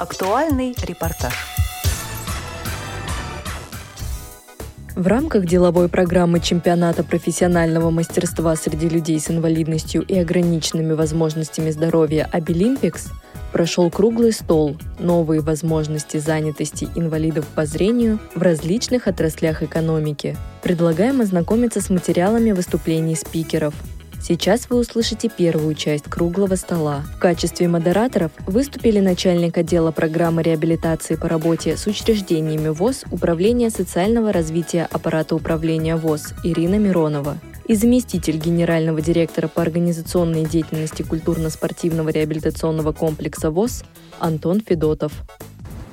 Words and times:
Актуальный 0.00 0.74
репортаж. 0.82 1.34
В 4.96 5.06
рамках 5.06 5.44
деловой 5.44 5.90
программы 5.90 6.40
чемпионата 6.40 7.04
профессионального 7.04 7.90
мастерства 7.90 8.56
среди 8.56 8.88
людей 8.88 9.20
с 9.20 9.30
инвалидностью 9.30 10.00
и 10.00 10.18
ограниченными 10.18 10.94
возможностями 10.94 11.68
здоровья 11.68 12.26
«Обилимпикс» 12.32 13.08
прошел 13.52 13.90
круглый 13.90 14.32
стол 14.32 14.78
«Новые 14.98 15.42
возможности 15.42 16.16
занятости 16.16 16.88
инвалидов 16.94 17.46
по 17.54 17.66
зрению 17.66 18.20
в 18.34 18.40
различных 18.40 19.06
отраслях 19.06 19.62
экономики». 19.62 20.34
Предлагаем 20.62 21.20
ознакомиться 21.20 21.82
с 21.82 21.90
материалами 21.90 22.52
выступлений 22.52 23.16
спикеров. 23.16 23.74
Сейчас 24.22 24.68
вы 24.68 24.78
услышите 24.78 25.30
первую 25.30 25.74
часть 25.74 26.04
круглого 26.04 26.54
стола. 26.54 27.02
В 27.16 27.18
качестве 27.18 27.68
модераторов 27.68 28.30
выступили 28.46 29.00
начальник 29.00 29.56
отдела 29.56 29.92
программы 29.92 30.42
реабилитации 30.42 31.14
по 31.14 31.26
работе 31.26 31.76
с 31.76 31.86
учреждениями 31.86 32.68
ВОЗ 32.68 33.04
Управления 33.10 33.70
социального 33.70 34.30
развития 34.30 34.86
аппарата 34.90 35.34
управления 35.34 35.96
ВОЗ 35.96 36.34
Ирина 36.44 36.74
Миронова 36.74 37.38
и 37.66 37.74
заместитель 37.74 38.36
генерального 38.36 39.00
директора 39.00 39.48
по 39.48 39.62
организационной 39.62 40.44
деятельности 40.44 41.02
культурно-спортивного 41.02 42.10
реабилитационного 42.10 42.92
комплекса 42.92 43.50
ВОЗ 43.50 43.84
Антон 44.18 44.60
Федотов. 44.60 45.12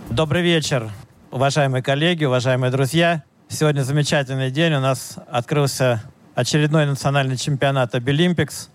Добрый 0.10 0.42
вечер, 0.42 0.90
уважаемые 1.32 1.82
коллеги, 1.82 2.26
уважаемые 2.26 2.72
друзья. 2.72 3.24
Сегодня 3.48 3.84
замечательный 3.84 4.52
день. 4.52 4.74
У 4.74 4.80
нас 4.82 5.16
открылся 5.30 6.02
очередной 6.38 6.86
национальный 6.86 7.36
чемпионат 7.36 7.96
Обилимпикс, 7.96 8.70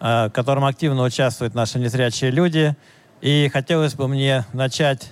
э, 0.00 0.28
в 0.28 0.30
котором 0.30 0.64
активно 0.64 1.02
участвуют 1.02 1.52
наши 1.52 1.80
незрячие 1.80 2.30
люди. 2.30 2.76
И 3.20 3.50
хотелось 3.52 3.94
бы 3.94 4.06
мне 4.06 4.44
начать 4.52 5.10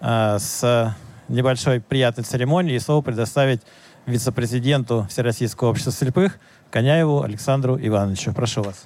э, 0.00 0.38
с 0.40 0.96
небольшой 1.28 1.80
приятной 1.80 2.24
церемонии 2.24 2.74
и 2.74 2.80
слово 2.80 3.02
предоставить 3.02 3.60
вице-президенту 4.04 5.06
Всероссийского 5.08 5.68
общества 5.70 5.92
слепых 5.92 6.38
Коняеву 6.72 7.22
Александру 7.22 7.78
Ивановичу. 7.80 8.32
Прошу 8.32 8.64
вас. 8.64 8.84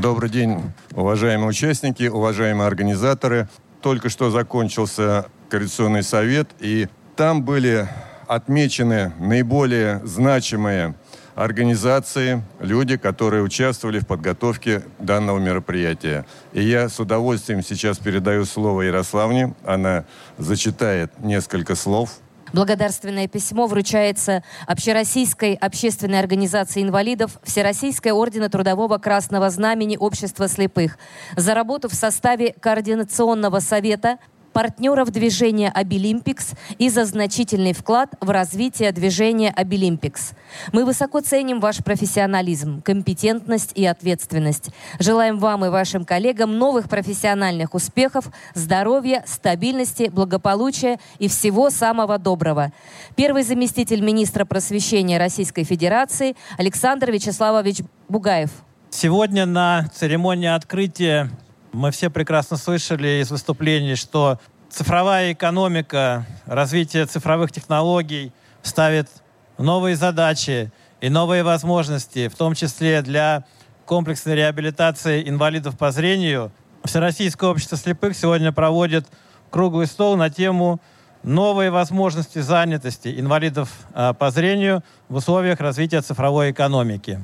Добрый 0.00 0.28
день, 0.28 0.60
уважаемые 0.92 1.48
участники, 1.48 2.08
уважаемые 2.08 2.66
организаторы. 2.66 3.48
Только 3.80 4.08
что 4.08 4.30
закончился 4.30 5.26
Координационный 5.48 6.02
совет, 6.02 6.48
и 6.58 6.88
там 7.14 7.44
были 7.44 7.88
отмечены 8.26 9.12
наиболее 9.20 10.04
значимые 10.04 10.96
организации, 11.36 12.42
люди, 12.60 12.96
которые 12.96 13.44
участвовали 13.44 14.00
в 14.00 14.06
подготовке 14.06 14.82
данного 14.98 15.38
мероприятия. 15.38 16.26
И 16.52 16.62
я 16.62 16.88
с 16.88 16.98
удовольствием 16.98 17.62
сейчас 17.62 17.98
передаю 17.98 18.44
слово 18.46 18.82
Ярославне. 18.82 19.54
Она 19.64 20.06
зачитает 20.38 21.12
несколько 21.20 21.76
слов 21.76 22.18
Благодарственное 22.52 23.26
письмо 23.26 23.66
вручается 23.66 24.42
Общероссийской 24.66 25.54
общественной 25.54 26.20
организации 26.20 26.82
инвалидов 26.82 27.38
Всероссийской 27.42 28.12
ордена 28.12 28.48
Трудового 28.48 28.98
Красного 28.98 29.50
Знамени 29.50 29.96
Общества 29.96 30.48
слепых 30.48 30.96
за 31.36 31.54
работу 31.54 31.88
в 31.88 31.94
составе 31.94 32.54
Координационного 32.60 33.58
совета 33.58 34.18
партнеров 34.56 35.10
движения 35.10 35.68
«Абилимпикс» 35.68 36.52
и 36.78 36.88
за 36.88 37.04
значительный 37.04 37.74
вклад 37.74 38.14
в 38.22 38.30
развитие 38.30 38.90
движения 38.90 39.52
«Абилимпикс». 39.54 40.30
Мы 40.72 40.86
высоко 40.86 41.20
ценим 41.20 41.60
ваш 41.60 41.84
профессионализм, 41.84 42.80
компетентность 42.80 43.72
и 43.74 43.84
ответственность. 43.84 44.70
Желаем 44.98 45.38
вам 45.38 45.66
и 45.66 45.68
вашим 45.68 46.06
коллегам 46.06 46.56
новых 46.56 46.88
профессиональных 46.88 47.74
успехов, 47.74 48.30
здоровья, 48.54 49.22
стабильности, 49.26 50.08
благополучия 50.10 50.98
и 51.18 51.28
всего 51.28 51.68
самого 51.68 52.16
доброго. 52.16 52.72
Первый 53.14 53.42
заместитель 53.42 54.00
министра 54.00 54.46
просвещения 54.46 55.18
Российской 55.18 55.64
Федерации 55.64 56.34
Александр 56.56 57.10
Вячеславович 57.10 57.82
Бугаев. 58.08 58.52
Сегодня 58.88 59.44
на 59.44 59.86
церемонии 59.94 60.48
открытия 60.48 61.30
мы 61.76 61.90
все 61.90 62.08
прекрасно 62.08 62.56
слышали 62.56 63.20
из 63.20 63.30
выступлений, 63.30 63.96
что 63.96 64.40
цифровая 64.76 65.32
экономика, 65.32 66.26
развитие 66.44 67.06
цифровых 67.06 67.50
технологий 67.50 68.30
ставит 68.62 69.08
новые 69.56 69.96
задачи 69.96 70.70
и 71.00 71.08
новые 71.08 71.42
возможности, 71.42 72.28
в 72.28 72.34
том 72.34 72.54
числе 72.54 73.00
для 73.00 73.46
комплексной 73.86 74.34
реабилитации 74.34 75.26
инвалидов 75.26 75.78
по 75.78 75.90
зрению. 75.92 76.52
Всероссийское 76.84 77.48
общество 77.48 77.78
слепых 77.78 78.14
сегодня 78.14 78.52
проводит 78.52 79.06
круглый 79.50 79.86
стол 79.86 80.14
на 80.16 80.28
тему 80.28 80.78
новые 81.22 81.70
возможности 81.70 82.40
занятости 82.40 83.18
инвалидов 83.18 83.70
а, 83.94 84.12
по 84.12 84.30
зрению 84.30 84.84
в 85.08 85.16
условиях 85.16 85.60
развития 85.60 86.02
цифровой 86.02 86.50
экономики. 86.50 87.18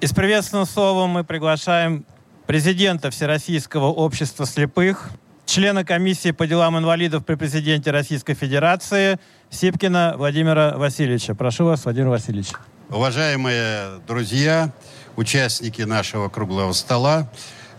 И 0.00 0.06
с 0.06 0.14
приветственным 0.14 0.64
словом 0.64 1.10
мы 1.10 1.22
приглашаем 1.22 2.06
президента 2.46 3.10
Всероссийского 3.10 3.88
общества 3.88 4.46
слепых, 4.46 5.10
члена 5.48 5.82
комиссии 5.82 6.30
по 6.30 6.46
делам 6.46 6.78
инвалидов 6.78 7.24
при 7.24 7.34
президенте 7.34 7.90
Российской 7.90 8.34
Федерации 8.34 9.18
Сипкина 9.48 10.14
Владимира 10.18 10.76
Васильевича. 10.76 11.34
Прошу 11.34 11.64
вас, 11.64 11.84
Владимир 11.84 12.08
Васильевич. 12.08 12.48
Уважаемые 12.90 14.00
друзья, 14.06 14.70
участники 15.16 15.82
нашего 15.82 16.28
круглого 16.28 16.72
стола, 16.72 17.30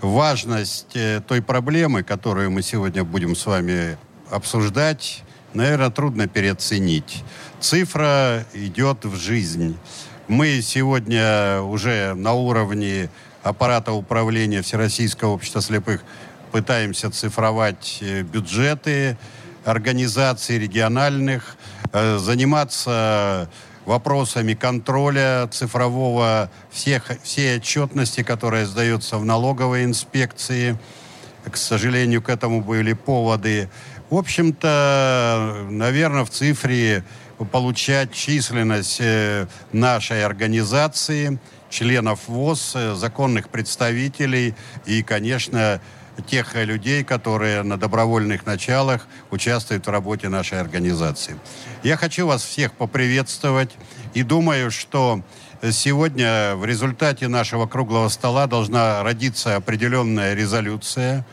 важность 0.01 0.95
э, 0.95 1.21
той 1.27 1.43
проблемы, 1.43 2.01
которую 2.01 2.49
мы 2.49 2.63
сегодня 2.63 3.03
будем 3.03 3.35
с 3.35 3.45
вами 3.45 3.97
обсуждать, 4.31 5.23
наверное, 5.53 5.91
трудно 5.91 6.27
переоценить. 6.27 7.23
Цифра 7.59 8.45
идет 8.53 9.05
в 9.05 9.15
жизнь. 9.15 9.77
Мы 10.27 10.61
сегодня 10.61 11.61
уже 11.61 12.15
на 12.15 12.33
уровне 12.33 13.09
аппарата 13.43 13.91
управления 13.91 14.61
Всероссийского 14.61 15.29
общества 15.29 15.61
слепых 15.61 16.03
пытаемся 16.51 17.09
цифровать 17.09 17.99
э, 18.01 18.23
бюджеты 18.23 19.17
организаций 19.65 20.57
региональных, 20.57 21.55
э, 21.93 22.17
заниматься 22.17 23.49
вопросами 23.85 24.53
контроля 24.53 25.47
цифрового 25.51 26.49
всех, 26.71 27.11
всей 27.23 27.57
отчетности, 27.57 28.23
которая 28.23 28.65
сдается 28.65 29.17
в 29.17 29.25
налоговой 29.25 29.83
инспекции. 29.83 30.77
К 31.49 31.57
сожалению, 31.57 32.21
к 32.21 32.29
этому 32.29 32.61
были 32.61 32.93
поводы. 32.93 33.69
В 34.09 34.15
общем-то, 34.15 35.67
наверное, 35.69 36.25
в 36.25 36.29
цифре 36.29 37.03
получать 37.51 38.11
численность 38.13 38.97
э, 38.99 39.47
нашей 39.71 40.25
организации– 40.25 41.39
членов 41.69 42.27
ВОЗ, 42.27 42.75
законных 42.95 43.49
представителей 43.49 44.55
и, 44.85 45.03
конечно, 45.03 45.81
тех 46.27 46.55
людей, 46.55 47.03
которые 47.03 47.63
на 47.63 47.77
добровольных 47.77 48.45
началах 48.45 49.07
участвуют 49.31 49.87
в 49.87 49.89
работе 49.89 50.29
нашей 50.29 50.59
организации. 50.59 51.37
Я 51.83 51.97
хочу 51.97 52.27
вас 52.27 52.43
всех 52.43 52.73
поприветствовать 52.73 53.71
и 54.13 54.23
думаю, 54.23 54.71
что 54.71 55.21
сегодня 55.71 56.55
в 56.55 56.65
результате 56.65 57.27
нашего 57.27 57.67
круглого 57.67 58.09
стола 58.09 58.47
должна 58.47 59.03
родиться 59.03 59.55
определенная 59.55 60.33
резолюция, 60.33 61.25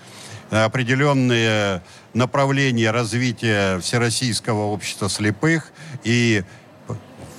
определенные 0.51 1.83
направления 2.15 2.91
развития 2.91 3.79
Всероссийского 3.81 4.67
общества 4.67 5.09
слепых 5.09 5.73
и 6.05 6.45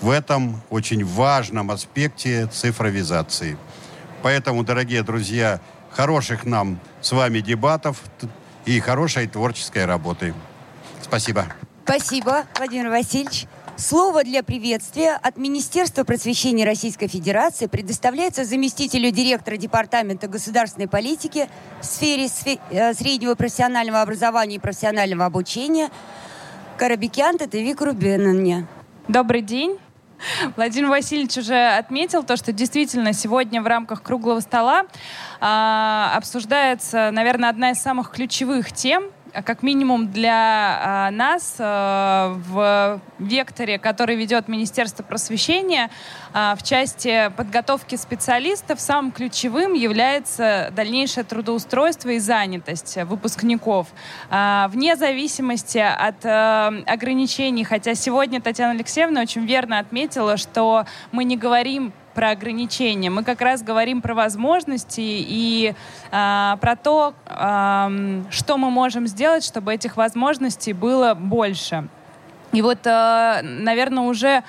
в 0.02 0.09
этом 0.09 0.62
очень 0.69 1.03
важном 1.03 1.72
аспекте 1.72 2.47
цифровизации. 2.47 3.58
Поэтому, 4.22 4.64
дорогие 4.64 5.03
друзья, 5.03 5.62
хороших 5.92 6.46
нам 6.46 6.80
с 7.02 7.12
вами 7.12 7.40
дебатов 7.40 8.02
и 8.66 8.80
хорошей 8.80 9.28
творческой 9.28 9.85
работы. 9.85 10.34
Спасибо. 11.02 11.46
Спасибо, 11.84 12.46
Владимир 12.58 12.90
Васильевич. 12.90 13.47
Слово 13.78 14.23
для 14.23 14.41
приветствия 14.41 15.14
от 15.14 15.38
Министерства 15.38 16.03
просвещения 16.03 16.66
Российской 16.66 17.08
Федерации 17.08 17.67
предоставляется 17.67 18.44
заместителю 18.44 19.11
директора 19.11 19.56
Департамента 19.56 20.28
государственной 20.28 20.88
политики 20.88 21.47
в 21.79 21.85
сфере 21.85 22.28
э, 22.72 22.94
среднего 22.96 23.35
профессионального 23.35 24.02
образования 24.02 24.56
и 24.56 24.59
профессионального 24.59 25.26
обучения 25.26 25.91
Карабекян 26.78 27.38
Татевик 27.38 27.82
Рубеновне. 27.82 28.66
Добрый 29.08 29.44
день. 29.44 29.78
Владимир 30.55 30.90
Васильевич 30.90 31.37
уже 31.37 31.78
отметил 31.78 32.23
то, 32.23 32.37
что 32.37 32.52
действительно 32.52 33.14
сегодня 33.14 33.61
в 33.61 33.67
рамках 33.67 34.02
круглого 34.02 34.40
стола 34.40 34.85
а, 35.40 36.14
обсуждается, 36.16 37.11
наверное, 37.11 37.49
одна 37.49 37.72
из 37.72 37.79
самых 37.79 38.11
ключевых 38.11 38.72
тем 38.72 39.11
как 39.45 39.63
минимум 39.63 40.11
для 40.11 41.09
нас 41.11 41.55
в 41.57 43.01
векторе, 43.19 43.79
который 43.79 44.16
ведет 44.16 44.47
Министерство 44.47 45.03
просвещения, 45.03 45.89
в 46.34 46.59
части 46.63 47.31
подготовки 47.35 47.95
специалистов 47.95 48.79
самым 48.79 49.11
ключевым 49.11 49.73
является 49.73 50.72
дальнейшее 50.75 51.23
трудоустройство 51.23 52.09
и 52.09 52.19
занятость 52.19 52.97
выпускников. 53.03 53.87
Вне 54.29 54.95
зависимости 54.95 55.78
от 55.78 56.25
ограничений, 56.25 57.63
хотя 57.63 57.95
сегодня 57.95 58.41
Татьяна 58.41 58.72
Алексеевна 58.72 59.22
очень 59.22 59.45
верно 59.45 59.79
отметила, 59.79 60.37
что 60.37 60.85
мы 61.11 61.23
не 61.23 61.37
говорим 61.37 61.93
про 62.17 62.31
ограничения. 62.31 63.11
Мы 63.11 63.23
как 63.23 63.41
раз 63.41 63.61
говорим 63.61 64.02
про 64.02 64.16
возможности 64.16 65.02
и 65.03 65.75
э, 66.11 66.55
про 66.59 66.75
то, 66.75 67.14
э, 67.28 68.23
что 68.31 68.58
мы 68.58 68.72
можем 68.72 69.05
сделать, 69.05 69.46
чтобы 69.46 69.75
этих 69.75 69.97
возможностей 69.97 70.73
было 70.73 71.14
больше. 71.14 71.87
И 72.53 72.64
вот, 72.64 72.79
э, 72.87 73.41
наверное, 73.43 74.05
уже 74.05 74.43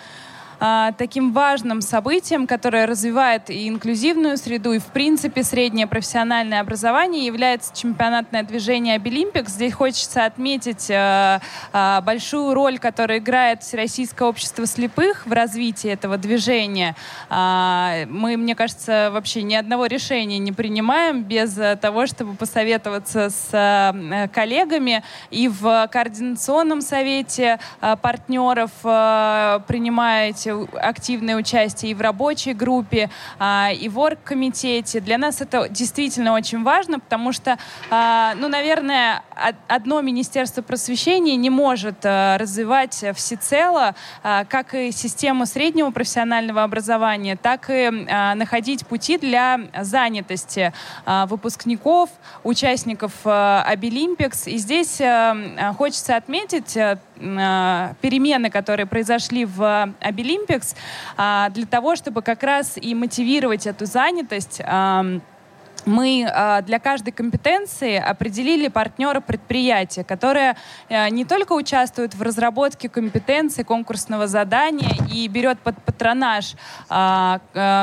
а, 0.61 0.93
таким 0.93 1.33
важным 1.33 1.81
событием, 1.81 2.47
которое 2.47 2.87
развивает 2.87 3.51
и 3.51 3.69
инклюзивную 3.69 4.37
среду, 4.37 4.73
и, 4.73 4.79
в 4.79 4.87
принципе, 4.87 5.43
среднее 5.43 5.87
профессиональное 5.87 6.61
образование, 6.61 7.27
является 7.27 7.75
чемпионатное 7.75 8.43
движение 8.43 8.97
Обилимпикс. 8.97 9.53
Здесь 9.53 9.73
хочется 9.73 10.25
отметить 10.25 10.91
а, 10.91 11.41
а, 11.73 12.01
большую 12.01 12.55
роль, 12.55 12.79
которую 12.79 13.19
играет 13.19 13.63
Всероссийское 13.63 14.29
общество 14.29 14.67
слепых 14.67 15.27
в 15.27 15.33
развитии 15.33 15.91
этого 15.91 16.17
движения. 16.17 16.97
А, 17.29 18.07
мы, 18.07 18.37
мне 18.37 18.55
кажется, 18.55 19.11
вообще 19.13 19.43
ни 19.43 19.55
одного 19.55 19.87
решения 19.87 20.39
не 20.39 20.53
принимаем 20.53 21.23
без 21.23 21.59
того, 21.81 22.07
чтобы 22.07 22.35
посоветоваться 22.35 23.31
с 23.31 23.49
а, 23.53 24.29
коллегами 24.29 25.03
и 25.31 25.49
в 25.49 25.89
Координационном 25.91 26.81
совете 26.81 27.59
а, 27.81 27.97
партнеров 27.97 28.71
а, 28.85 29.61
принимаете 29.67 30.48
активное 30.75 31.37
участие 31.37 31.93
и 31.93 31.95
в 31.95 32.01
рабочей 32.01 32.55
группе, 32.55 33.11
а, 33.39 33.71
и 33.73 33.89
в 33.89 33.99
оргкомитете. 33.99 35.01
Для 35.01 35.19
нас 35.19 35.41
это 35.41 35.69
действительно 35.69 36.35
очень 36.35 36.63
важно, 36.63 37.01
потому 37.01 37.33
что, 37.33 37.59
а, 37.91 38.35
ну, 38.37 38.49
наверное, 38.49 39.23
одно 39.67 40.01
Министерство 40.01 40.63
просвещения 40.63 41.37
не 41.37 41.51
может 41.51 41.97
а, 42.05 42.39
развивать 42.39 43.05
всецело 43.15 43.95
как 44.23 44.75
и 44.75 44.91
систему 44.93 45.47
среднего 45.47 45.91
профессионального 45.91 46.63
образования, 46.63 47.37
так 47.37 47.71
и 47.71 47.91
находить 47.91 48.87
пути 48.87 49.19
для 49.19 49.61
занятости 49.81 50.73
выпускников, 51.07 52.11
участников 52.45 53.13
Абилимпикс. 53.25 54.47
И 54.47 54.59
здесь 54.59 55.01
хочется 55.77 56.17
отметить 56.17 56.75
перемены, 57.15 58.51
которые 58.51 58.87
произошли 58.87 59.45
в 59.45 59.93
Абилимпикс, 60.01 60.75
для 61.17 61.67
того, 61.71 61.97
чтобы 61.97 62.23
как 62.23 62.43
раз 62.43 62.77
и 62.77 62.95
мотивировать 62.95 63.67
эту 63.67 63.87
занятость 63.87 64.61
мы 65.89 66.29
а, 66.31 66.63
для 66.63 66.79
каждой 66.79 67.11
компетенции 67.11 67.97
определили 67.97 68.69
партнера 68.69 69.21
предприятия, 69.21 70.05
которое 70.05 70.57
а, 70.89 71.09
не 71.09 71.25
только 71.25 71.55
участвует 71.55 72.15
в 72.15 72.23
разработке 72.23 72.89
компетенции 72.89 73.63
конкурсного 73.63 74.27
задания 74.27 74.95
и 75.13 75.27
берет 75.29 75.59
под 75.59 75.83
патронаж 75.83 76.55
а, 76.89 77.41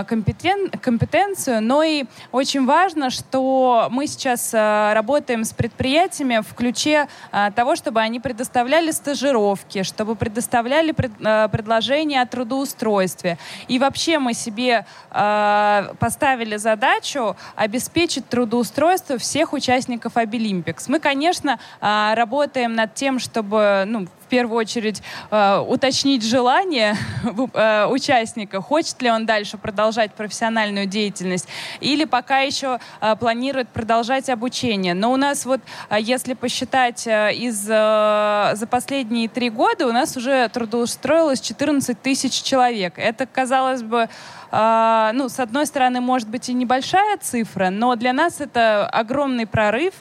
компетен, 0.07 0.69
компетенцию, 0.69 1.61
но 1.61 1.83
и 1.83 2.05
очень 2.31 2.65
важно, 2.65 3.09
что 3.09 3.87
мы 3.91 4.07
сейчас 4.07 4.53
работаем 4.53 5.43
с 5.43 5.53
предприятиями 5.53 6.41
в 6.47 6.53
ключе 6.53 7.07
того, 7.55 7.75
чтобы 7.75 8.01
они 8.01 8.19
предоставляли 8.19 8.91
стажировки, 8.91 9.83
чтобы 9.83 10.15
предоставляли 10.15 10.91
пред, 10.91 11.11
предложения 11.51 12.21
о 12.21 12.25
трудоустройстве. 12.25 13.37
И 13.67 13.79
вообще 13.79 14.19
мы 14.19 14.33
себе 14.33 14.85
поставили 15.09 16.57
задачу 16.57 17.35
обеспечить 17.55 17.94
обеспечить 17.95 18.27
трудоустройство 18.27 19.17
всех 19.17 19.53
участников 19.53 20.17
Обилимпикс. 20.17 20.89
Мы, 20.89 20.99
конечно, 20.99 21.59
а, 21.79 22.13
работаем 22.15 22.75
над 22.75 22.93
тем, 22.93 23.19
чтобы 23.19 23.85
ну, 23.87 24.07
в 24.25 24.27
первую 24.27 24.57
очередь 24.57 25.03
э, 25.29 25.63
уточнить 25.67 26.23
желание 26.23 26.95
э, 27.53 27.85
участника, 27.85 28.59
хочет 28.59 28.99
ли 29.01 29.11
он 29.11 29.25
дальше 29.25 29.57
продолжать 29.57 30.13
профессиональную 30.13 30.87
деятельность, 30.87 31.47
или 31.79 32.05
пока 32.05 32.39
еще 32.39 32.79
э, 33.01 33.15
планирует 33.15 33.69
продолжать 33.69 34.29
обучение. 34.29 34.95
Но 34.95 35.11
у 35.11 35.17
нас 35.17 35.45
вот, 35.45 35.61
э, 35.89 35.97
если 35.99 36.33
посчитать 36.33 37.05
э, 37.05 37.33
из 37.35 37.65
э, 37.69 38.55
за 38.55 38.67
последние 38.69 39.29
три 39.29 39.51
года, 39.51 39.87
у 39.87 39.91
нас 39.91 40.17
уже 40.17 40.49
трудоустроилось 40.49 41.39
14 41.41 42.01
тысяч 42.01 42.41
человек. 42.41 42.93
Это, 42.97 43.27
казалось 43.27 43.83
бы, 43.83 44.09
ну, 44.51 45.27
с 45.27 45.39
одной 45.39 45.65
стороны, 45.65 45.99
может 45.99 46.29
быть 46.29 46.47
и 46.47 46.53
небольшая 46.53 47.17
цифра, 47.17 47.71
но 47.71 47.95
для 47.95 48.13
нас 48.13 48.39
это 48.39 48.87
огромный 48.87 49.45
прорыв, 49.47 49.93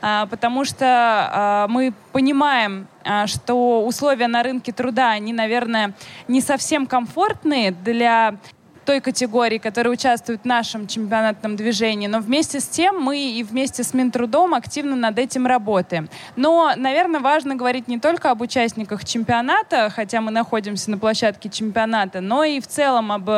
потому 0.00 0.66
что 0.66 1.66
мы 1.70 1.94
понимаем, 2.12 2.88
что 3.26 3.84
условия 3.84 4.28
на 4.28 4.42
рынке 4.42 4.72
труда, 4.72 5.10
они, 5.10 5.32
наверное, 5.32 5.94
не 6.28 6.40
совсем 6.40 6.86
комфортные 6.86 7.70
для 7.72 8.36
той 8.84 9.00
категории, 9.00 9.58
которые 9.58 9.92
участвуют 9.92 10.42
в 10.42 10.44
нашем 10.44 10.86
чемпионатном 10.86 11.56
движении, 11.56 12.08
но 12.08 12.20
вместе 12.20 12.60
с 12.60 12.66
тем 12.66 13.00
мы 13.00 13.18
и 13.18 13.42
вместе 13.42 13.84
с 13.84 13.94
Минтрудом 13.94 14.54
активно 14.54 14.96
над 14.96 15.18
этим 15.18 15.46
работаем. 15.46 16.08
Но, 16.36 16.72
наверное, 16.76 17.20
важно 17.20 17.54
говорить 17.54 17.88
не 17.88 17.98
только 17.98 18.30
об 18.30 18.40
участниках 18.40 19.04
чемпионата, 19.04 19.90
хотя 19.94 20.20
мы 20.20 20.30
находимся 20.30 20.90
на 20.90 20.98
площадке 20.98 21.48
чемпионата, 21.48 22.20
но 22.20 22.44
и 22.44 22.60
в 22.60 22.66
целом 22.66 23.12
об 23.12 23.30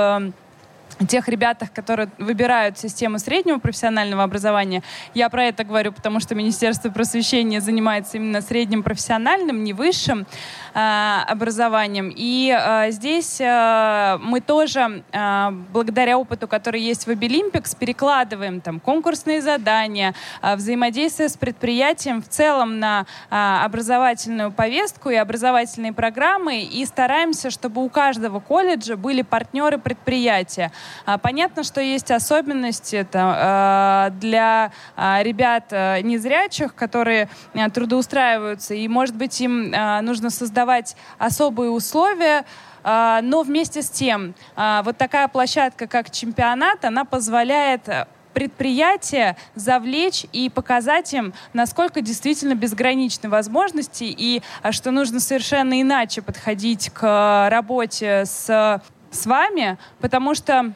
тех 1.06 1.28
ребятах, 1.28 1.72
которые 1.72 2.08
выбирают 2.18 2.78
систему 2.78 3.18
среднего 3.18 3.58
профессионального 3.58 4.22
образования. 4.22 4.82
Я 5.14 5.28
про 5.28 5.44
это 5.44 5.64
говорю, 5.64 5.92
потому 5.92 6.20
что 6.20 6.34
Министерство 6.34 6.90
просвещения 6.90 7.60
занимается 7.60 8.16
именно 8.16 8.40
средним 8.40 8.82
профессиональным, 8.82 9.64
не 9.64 9.72
высшим 9.72 10.26
э, 10.74 11.20
образованием. 11.26 12.12
И 12.14 12.56
э, 12.56 12.90
здесь 12.90 13.40
э, 13.40 14.18
мы 14.20 14.40
тоже, 14.40 15.02
э, 15.12 15.50
благодаря 15.72 16.18
опыту, 16.18 16.46
который 16.48 16.80
есть 16.80 17.06
в 17.06 17.10
Обилимпикс, 17.10 17.74
перекладываем 17.74 18.60
там 18.60 18.80
конкурсные 18.80 19.42
задания, 19.42 20.14
э, 20.42 20.56
взаимодействие 20.56 21.28
с 21.28 21.36
предприятием 21.36 22.22
в 22.22 22.28
целом 22.28 22.78
на 22.78 23.06
э, 23.30 23.34
образовательную 23.64 24.52
повестку 24.52 25.10
и 25.10 25.16
образовательные 25.16 25.92
программы 25.92 26.62
и 26.62 26.84
стараемся, 26.86 27.50
чтобы 27.50 27.84
у 27.84 27.88
каждого 27.88 28.40
колледжа 28.40 28.96
были 28.96 29.22
партнеры 29.22 29.78
предприятия. 29.78 30.70
А, 31.06 31.18
понятно, 31.18 31.62
что 31.62 31.80
есть 31.80 32.10
особенности 32.10 33.06
там, 33.10 34.18
для 34.18 34.72
а, 34.96 35.22
ребят 35.22 35.64
а, 35.70 36.00
незрячих, 36.00 36.74
которые 36.74 37.28
трудоустраиваются, 37.72 38.74
и, 38.74 38.86
может 38.88 39.14
быть, 39.16 39.40
им 39.40 39.70
нужно 40.02 40.30
создавать 40.30 40.96
особые 41.18 41.70
условия, 41.70 42.44
но 42.84 43.42
вместе 43.46 43.82
с 43.82 43.88
тем, 43.90 44.34
вот 44.56 44.96
такая 44.98 45.28
площадка, 45.28 45.86
как 45.86 46.10
чемпионат, 46.10 46.84
она 46.84 47.04
позволяет 47.04 47.88
предприятия 48.34 49.36
завлечь 49.54 50.26
и 50.32 50.50
показать 50.50 51.14
им, 51.14 51.32
насколько 51.54 52.02
действительно 52.02 52.54
безграничны 52.54 53.30
возможности 53.30 54.04
и 54.04 54.42
что 54.72 54.90
нужно 54.90 55.20
совершенно 55.20 55.80
иначе 55.80 56.20
подходить 56.20 56.90
к 56.90 57.48
работе 57.48 58.24
с 58.26 58.82
с 59.14 59.26
вами, 59.26 59.78
потому 60.00 60.34
что 60.34 60.72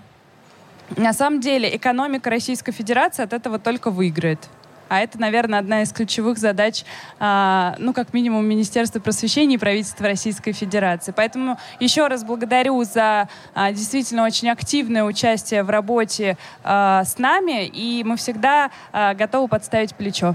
на 0.97 1.13
самом 1.13 1.41
деле 1.41 1.77
экономика 1.77 2.31
Российской 2.31 2.73
Федерации 2.73 3.23
от 3.23 3.33
этого 3.33 3.59
только 3.59 3.91
выиграет. 3.91 4.49
А 4.89 5.01
это, 5.01 5.21
наверное, 5.21 5.59
одна 5.59 5.83
из 5.83 5.93
ключевых 5.93 6.39
задач, 6.39 6.85
а, 7.19 7.75
ну, 7.79 7.93
как 7.93 8.15
минимум, 8.15 8.47
Министерства 8.47 9.01
просвещения 9.01 9.57
и 9.57 9.59
правительства 9.59 10.07
Российской 10.07 10.53
Федерации. 10.53 11.13
Поэтому 11.15 11.59
еще 11.79 12.07
раз 12.07 12.25
благодарю 12.25 12.83
за 12.85 13.29
а, 13.55 13.71
действительно 13.73 14.25
очень 14.25 14.49
активное 14.49 15.05
участие 15.05 15.63
в 15.63 15.69
работе 15.69 16.39
а, 16.65 17.05
с 17.05 17.19
нами, 17.19 17.67
и 17.67 18.03
мы 18.03 18.17
всегда 18.17 18.71
а, 18.93 19.13
готовы 19.13 19.49
подставить 19.49 19.95
плечо. 19.95 20.35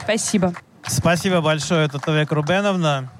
Спасибо. 0.00 0.54
Спасибо 0.86 1.40
большое, 1.40 1.88
Татовек 1.88 2.30
Рубеновна. 2.30 3.10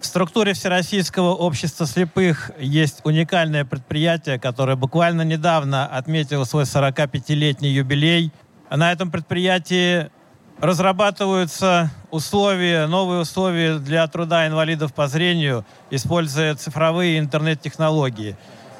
В 0.00 0.06
структуре 0.06 0.54
Всероссийского 0.54 1.34
общества 1.34 1.86
слепых 1.86 2.52
есть 2.58 3.02
уникальное 3.04 3.66
предприятие, 3.66 4.38
которое 4.38 4.74
буквально 4.74 5.22
недавно 5.22 5.86
отметило 5.86 6.44
свой 6.44 6.64
45-летний 6.64 7.68
юбилей. 7.68 8.32
На 8.70 8.92
этом 8.92 9.10
предприятии 9.10 10.10
разрабатываются 10.58 11.90
условия, 12.10 12.86
новые 12.86 13.20
условия 13.20 13.78
для 13.78 14.06
труда 14.06 14.46
инвалидов 14.46 14.94
по 14.94 15.06
зрению, 15.06 15.66
используя 15.90 16.54
цифровые 16.54 17.18
интернет-технологии. 17.18 18.38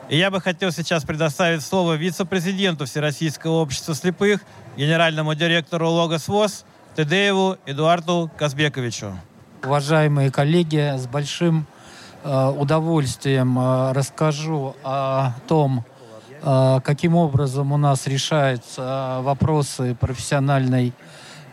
И 0.08 0.16
я 0.16 0.30
бы 0.30 0.40
хотел 0.40 0.72
сейчас 0.72 1.04
предоставить 1.04 1.62
слово 1.62 1.94
вице-президенту 1.94 2.86
Всероссийского 2.86 3.60
общества 3.60 3.94
слепых, 3.94 4.40
генеральному 4.78 5.34
директору 5.34 5.90
Логос 5.90 6.28
ВОЗ 6.28 6.64
Тедееву 6.96 7.58
Эдуарду 7.66 8.30
Казбековичу. 8.38 9.14
Уважаемые 9.62 10.30
коллеги, 10.30 10.96
с 10.96 11.06
большим 11.06 11.66
э, 12.24 12.48
удовольствием 12.48 13.58
э, 13.58 13.92
расскажу 13.92 14.74
о 14.82 15.32
том, 15.48 15.84
э, 16.42 16.80
каким 16.82 17.14
образом 17.14 17.70
у 17.72 17.76
нас 17.76 18.06
решаются 18.06 19.18
вопросы 19.22 19.94
профессиональной 19.94 20.92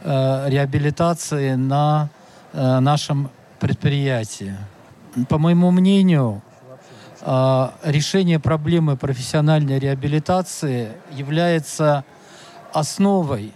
реабилитации 0.03 1.55
на 1.55 2.09
нашем 2.53 3.29
предприятии. 3.59 4.55
По 5.27 5.37
моему 5.39 5.71
мнению, 5.71 6.43
решение 7.83 8.39
проблемы 8.39 8.95
профессиональной 8.95 9.79
реабилитации 9.79 10.91
является 11.11 12.05
основой 12.71 13.51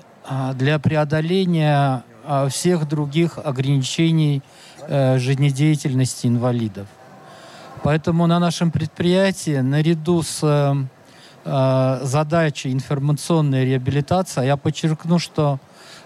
для 0.55 0.79
преодоления 0.79 2.03
всех 2.49 2.87
других 2.87 3.37
ограничений 3.37 4.41
э, 4.87 5.17
жизнедеятельности 5.17 6.27
инвалидов. 6.27 6.87
Поэтому 7.83 8.27
на 8.27 8.39
нашем 8.39 8.71
предприятии 8.71 9.59
наряду 9.59 10.21
с 10.21 10.39
э, 10.43 10.75
э, 11.45 11.99
задачей 12.03 12.71
информационной 12.71 13.65
реабилитации, 13.65 14.45
я 14.45 14.57
подчеркну, 14.57 15.19
что 15.19 15.59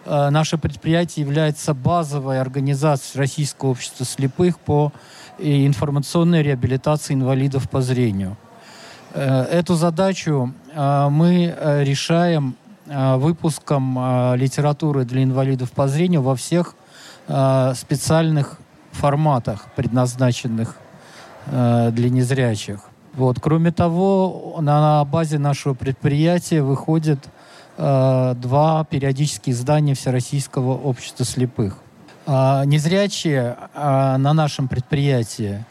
наше 0.06 0.60
предприятие 0.60 1.26
является 1.26 1.74
базовой 1.74 2.40
организацией 2.40 3.22
Российского 3.22 3.70
общества 3.70 4.06
слепых 4.06 4.60
по 4.60 4.92
информационной 5.40 6.44
реабилитации 6.44 7.16
инвалидов 7.16 7.68
по 7.68 7.82
зрению. 7.82 8.38
Эту 9.16 9.74
задачу 9.74 10.54
мы 10.76 11.58
решаем 11.82 12.56
выпуском 12.86 13.98
э, 13.98 14.38
литературы 14.38 15.06
для 15.06 15.24
инвалидов 15.24 15.72
по 15.72 15.88
зрению 15.88 16.22
во 16.22 16.36
всех 16.36 16.76
э, 17.28 17.74
специальных 17.76 18.60
форматах, 18.92 19.68
предназначенных 19.76 20.78
для 21.48 22.10
незрячих. 22.10 22.80
Вот. 23.14 23.40
Кроме 23.40 23.72
того, 23.72 24.58
на 24.62 25.06
базе 25.06 25.38
нашего 25.38 25.76
предприятия 25.76 26.64
выходят 26.64 27.20
два 27.78 28.88
периодических 28.90 29.54
издания 29.54 29.94
Всероссийского 29.94 30.76
общества 30.76 31.24
слепых. 31.24 31.78
Незрячие 32.26 33.58
на 33.76 34.34
нашем 34.34 34.68
предприятии 34.68 35.64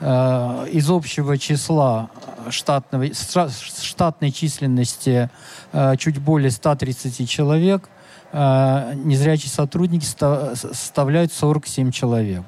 Э, 0.00 0.66
из 0.70 0.88
общего 0.90 1.36
числа 1.38 2.10
штатного, 2.50 3.06
штатной 3.12 4.30
численности 4.30 5.30
э, 5.72 5.96
чуть 5.96 6.18
более 6.18 6.50
130 6.50 7.28
человек, 7.28 7.88
э, 8.32 8.92
незрячие 8.96 9.50
сотрудники 9.50 10.04
составляют 10.04 11.32
47 11.32 11.90
человек. 11.90 12.44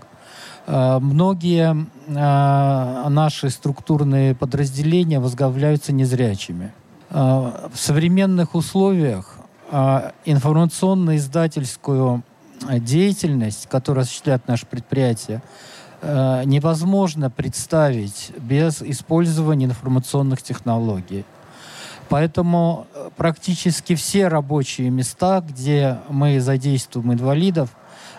Многие 0.66 1.86
наши 2.06 3.50
структурные 3.50 4.36
подразделения 4.36 5.18
возглавляются 5.18 5.92
незрячими. 5.92 6.72
В 7.08 7.72
современных 7.74 8.54
условиях 8.54 9.38
информационно-издательскую 9.72 12.22
деятельность, 12.68 13.68
которую 13.68 14.02
осуществляет 14.02 14.46
наше 14.48 14.66
предприятие, 14.66 15.40
Э, 16.02 16.44
невозможно 16.46 17.28
представить 17.28 18.32
без 18.38 18.80
использования 18.80 19.66
информационных 19.66 20.40
технологий. 20.40 21.26
Поэтому 22.08 22.86
э, 22.94 23.10
практически 23.16 23.94
все 23.94 24.28
рабочие 24.28 24.88
места, 24.88 25.42
где 25.46 25.98
мы 26.08 26.40
задействуем 26.40 27.12
инвалидов, 27.12 27.68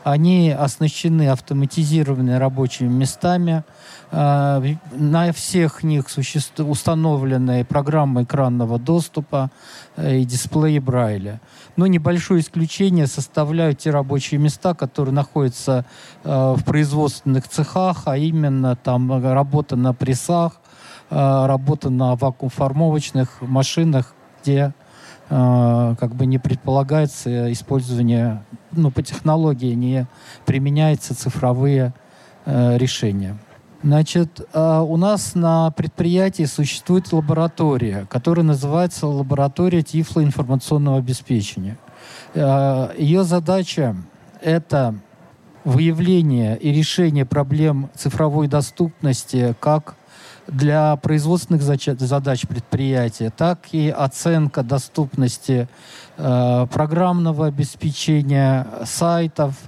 они 0.03 0.51
оснащены 0.51 1.29
автоматизированными 1.29 2.35
рабочими 2.35 2.87
местами. 2.87 3.63
Э, 4.11 4.61
на 4.91 5.31
всех 5.31 5.83
них 5.83 6.07
установленные 6.57 7.65
программы 7.65 8.23
экранного 8.23 8.79
доступа 8.79 9.51
и 9.97 10.25
дисплеи 10.25 10.79
Брайля. 10.79 11.39
Но 11.77 11.87
небольшое 11.87 12.41
исключение 12.41 13.07
составляют 13.07 13.79
те 13.79 13.91
рабочие 13.91 14.39
места, 14.39 14.73
которые 14.73 15.13
находятся 15.13 15.85
э, 16.23 16.55
в 16.57 16.63
производственных 16.63 17.47
цехах, 17.47 18.03
а 18.05 18.17
именно 18.17 18.75
там 18.75 19.23
работа 19.23 19.75
на 19.75 19.93
прессах, 19.93 20.53
э, 21.09 21.45
работа 21.45 21.89
на 21.89 22.15
вакуумформовочных 22.15 23.41
машинах, 23.41 24.13
где 24.41 24.57
э, 24.57 24.90
как 25.31 26.13
бы 26.13 26.25
не 26.25 26.39
предполагается 26.39 27.51
использование, 27.53 28.43
ну, 28.73 28.91
по 28.91 29.01
технологии 29.01 29.73
не 29.73 30.07
применяются 30.45 31.15
цифровые 31.15 31.93
э, 32.45 32.77
решения. 32.77 33.37
Значит, 33.83 34.47
а, 34.53 34.81
у 34.81 34.95
нас 34.95 35.33
на 35.33 35.71
предприятии 35.71 36.43
существует 36.43 37.11
лаборатория, 37.13 38.05
которая 38.09 38.45
называется 38.45 39.07
лаборатория 39.07 39.81
тифлоинформационного 39.81 40.97
обеспечения. 40.97 41.77
А, 42.35 42.93
Ее 42.97 43.23
задача– 43.23 43.95
это 44.41 44.95
выявление 45.63 46.57
и 46.57 46.71
решение 46.71 47.25
проблем 47.25 47.89
цифровой 47.95 48.47
доступности 48.47 49.55
как 49.59 49.95
для 50.51 50.95
производственных 50.97 51.63
задач 51.63 52.45
предприятия, 52.45 53.31
так 53.35 53.69
и 53.71 53.89
оценка 53.89 54.61
доступности 54.63 55.67
а, 56.17 56.67
программного 56.67 57.47
обеспечения 57.47 58.67
сайтов– 58.85 59.55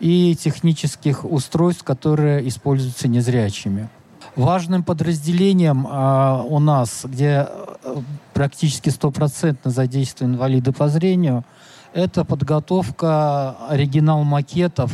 и 0.00 0.36
технических 0.36 1.24
устройств, 1.24 1.84
которые 1.84 2.46
используются 2.48 3.08
незрячими. 3.08 3.88
Важным 4.36 4.82
подразделением 4.82 5.86
а, 5.88 6.42
у 6.42 6.58
нас, 6.58 7.02
где 7.04 7.46
э, 7.48 7.96
практически 8.32 8.90
стопроцентно 8.90 9.70
задействованы 9.70 10.34
инвалиды 10.34 10.72
по 10.72 10.88
зрению, 10.88 11.44
это 11.92 12.24
подготовка 12.24 13.56
оригинал-макетов 13.68 14.92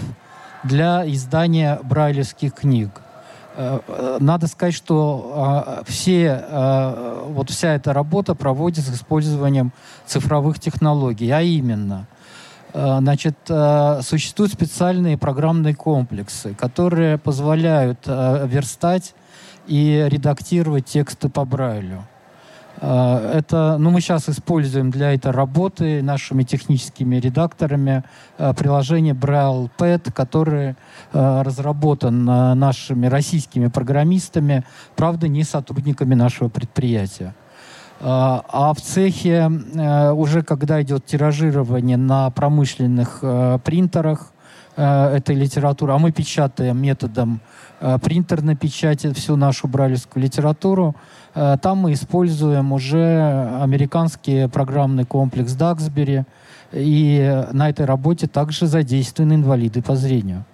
для 0.62 1.10
издания 1.10 1.80
брайлевских 1.82 2.54
книг. 2.54 2.90
Э, 3.56 4.18
надо 4.20 4.46
сказать, 4.46 4.74
что 4.74 5.82
э, 5.84 5.90
все, 5.90 6.44
э, 6.48 7.24
вот 7.28 7.50
вся 7.50 7.74
эта 7.74 7.92
работа 7.92 8.34
проводится 8.34 8.90
с 8.90 8.94
использованием 8.94 9.72
цифровых 10.06 10.58
технологий, 10.58 11.30
а 11.30 11.42
именно– 11.42 12.06
Э, 12.72 12.98
значит, 13.00 13.36
э, 13.48 14.00
существуют 14.02 14.52
специальные 14.52 15.18
программные 15.18 15.74
комплексы, 15.74 16.54
которые 16.54 17.18
позволяют 17.18 18.06
верстать 18.06 19.14
и 19.66 20.06
редактировать 20.08 20.86
тексты 20.86 21.28
по 21.28 21.44
Брайлю. 21.44 22.06
Это, 22.80 23.76
ну, 23.78 23.90
мы 23.90 24.00
сейчас 24.00 24.28
используем 24.30 24.90
для 24.90 25.12
этой 25.12 25.32
работы 25.32 26.02
нашими 26.02 26.44
техническими 26.44 27.16
редакторами 27.16 28.04
приложение 28.38 29.12
Braille 29.12 29.68
Pad, 29.76 30.10
которое 30.12 30.76
разработан 31.12 32.24
нашими 32.24 33.06
российскими 33.06 33.66
программистами, 33.66 34.64
правда, 34.96 35.28
не 35.28 35.44
сотрудниками 35.44 36.14
нашего 36.14 36.48
предприятия. 36.48 37.34
А, 38.02 38.44
а 38.48 38.72
в 38.72 38.80
цехе 38.80 39.50
э, 39.74 40.10
уже 40.12 40.42
когда 40.42 40.80
идет 40.80 41.04
тиражирование 41.04 41.98
на 41.98 42.30
промышленных 42.30 43.18
э, 43.20 43.58
принтерах 43.62 44.32
э, 44.80 45.16
этой 45.16 45.36
литературы, 45.36 45.92
а 45.92 45.98
мы 45.98 46.12
печатаем 46.12 46.80
методом 46.80 47.40
принтерной 48.02 48.56
печати 48.56 49.10
всю 49.14 49.36
нашу 49.36 49.66
бралевскую 49.66 50.22
литературу, 50.22 50.94
там 51.32 51.78
мы 51.78 51.94
используем 51.94 52.72
уже 52.72 53.58
американский 53.62 54.48
программный 54.48 55.06
комплекс 55.06 55.54
Даксбери, 55.54 56.24
и 56.72 57.44
на 57.52 57.70
этой 57.70 57.86
работе 57.86 58.26
также 58.26 58.66
задействованы 58.66 59.34
инвалиды 59.34 59.80
по 59.80 59.96
зрению. 59.96 60.44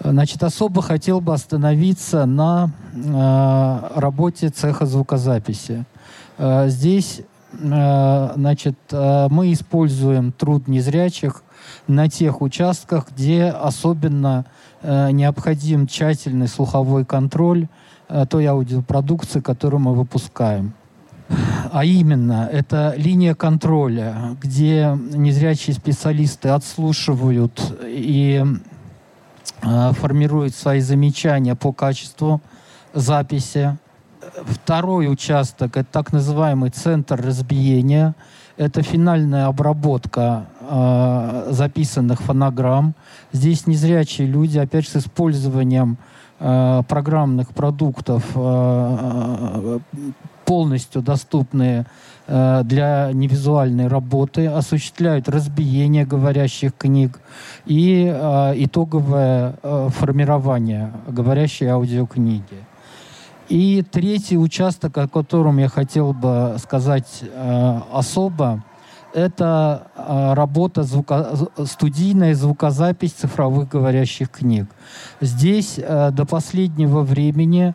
Значит, 0.00 0.42
особо 0.42 0.82
хотел 0.82 1.20
бы 1.20 1.32
остановиться 1.32 2.26
на 2.26 2.70
э, 2.94 3.98
работе 3.98 4.50
цеха 4.50 4.84
звукозаписи. 4.84 5.84
Э, 6.36 6.68
здесь 6.68 7.22
э, 7.52 8.32
значит, 8.36 8.76
э, 8.92 9.28
мы 9.30 9.52
используем 9.52 10.32
труд 10.32 10.68
незрячих 10.68 11.42
на 11.86 12.08
тех 12.08 12.42
участках, 12.42 13.08
где 13.10 13.44
особенно 13.44 14.44
необходим 14.82 15.86
тщательный 15.86 16.48
слуховой 16.48 17.04
контроль 17.04 17.68
той 18.28 18.46
аудиопродукции, 18.46 19.40
которую 19.40 19.80
мы 19.80 19.94
выпускаем. 19.94 20.74
А 21.72 21.84
именно, 21.84 22.48
это 22.52 22.94
линия 22.96 23.34
контроля, 23.34 24.36
где 24.40 24.96
незрячие 25.12 25.74
специалисты 25.74 26.50
отслушивают 26.50 27.60
и 27.82 28.44
формируют 29.62 30.54
свои 30.54 30.80
замечания 30.80 31.54
по 31.56 31.72
качеству 31.72 32.40
записи, 32.94 33.76
Второй 34.44 35.10
участок– 35.10 35.76
это 35.78 35.88
так 35.90 36.12
называемый 36.12 36.70
центр 36.70 37.20
разбиения. 37.20 38.14
Это 38.56 38.82
финальная 38.82 39.46
обработка 39.46 40.46
э, 40.60 41.48
записанных 41.50 42.22
фонограмм. 42.22 42.94
Здесь 43.32 43.66
незрячие 43.66 44.26
люди, 44.26 44.58
опять 44.58 44.84
же, 44.84 44.92
с 44.92 44.96
использованием 44.96 45.98
э, 46.40 46.82
программных 46.88 47.50
продуктов 47.50 48.24
э, 48.34 49.78
полностью 50.46 51.02
доступные 51.02 51.84
э, 52.26 52.62
для 52.64 53.10
невизуальной 53.12 53.88
работы, 53.88 54.46
осуществляют 54.46 55.28
разбиение 55.28 56.06
говорящих 56.06 56.72
книг 56.78 57.20
и 57.66 58.10
э, 58.10 58.52
итоговое 58.56 59.56
э, 59.62 59.88
формирование 59.90 60.92
говорящей 61.08 61.66
аудиокниги. 61.66 62.64
И 63.48 63.84
третий 63.90 64.36
участок, 64.36 64.98
о 64.98 65.08
котором 65.08 65.58
я 65.58 65.68
хотел 65.68 66.12
бы 66.12 66.56
сказать 66.58 67.22
э, 67.22 67.80
особо, 67.92 68.64
это 69.16 69.88
э, 69.96 70.34
работа 70.34 70.82
звука, 70.82 71.34
студийная 71.64 72.34
звукозапись 72.34 73.12
цифровых 73.12 73.68
говорящих 73.68 74.30
книг. 74.30 74.66
Здесь 75.20 75.78
э, 75.78 76.10
до 76.10 76.26
последнего 76.26 77.00
времени 77.00 77.74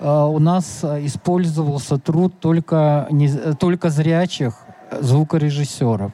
э, 0.00 0.06
у 0.06 0.38
нас 0.38 0.84
использовался 0.84 1.98
труд 1.98 2.34
только, 2.40 3.06
не, 3.10 3.28
только 3.54 3.90
зрячих 3.90 4.54
звукорежиссеров. 5.00 6.12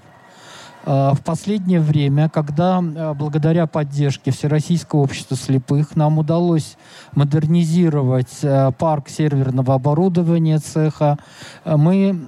Э, 0.84 1.12
в 1.12 1.22
последнее 1.22 1.80
время, 1.80 2.28
когда 2.28 2.80
э, 2.82 3.14
благодаря 3.14 3.66
поддержке 3.66 4.30
Всероссийского 4.30 5.00
общества 5.00 5.36
слепых 5.36 5.96
нам 5.96 6.18
удалось 6.18 6.76
модернизировать 7.14 8.38
э, 8.42 8.70
парк 8.78 9.08
серверного 9.08 9.74
оборудования 9.74 10.58
цеха, 10.58 11.18
мы 11.64 12.18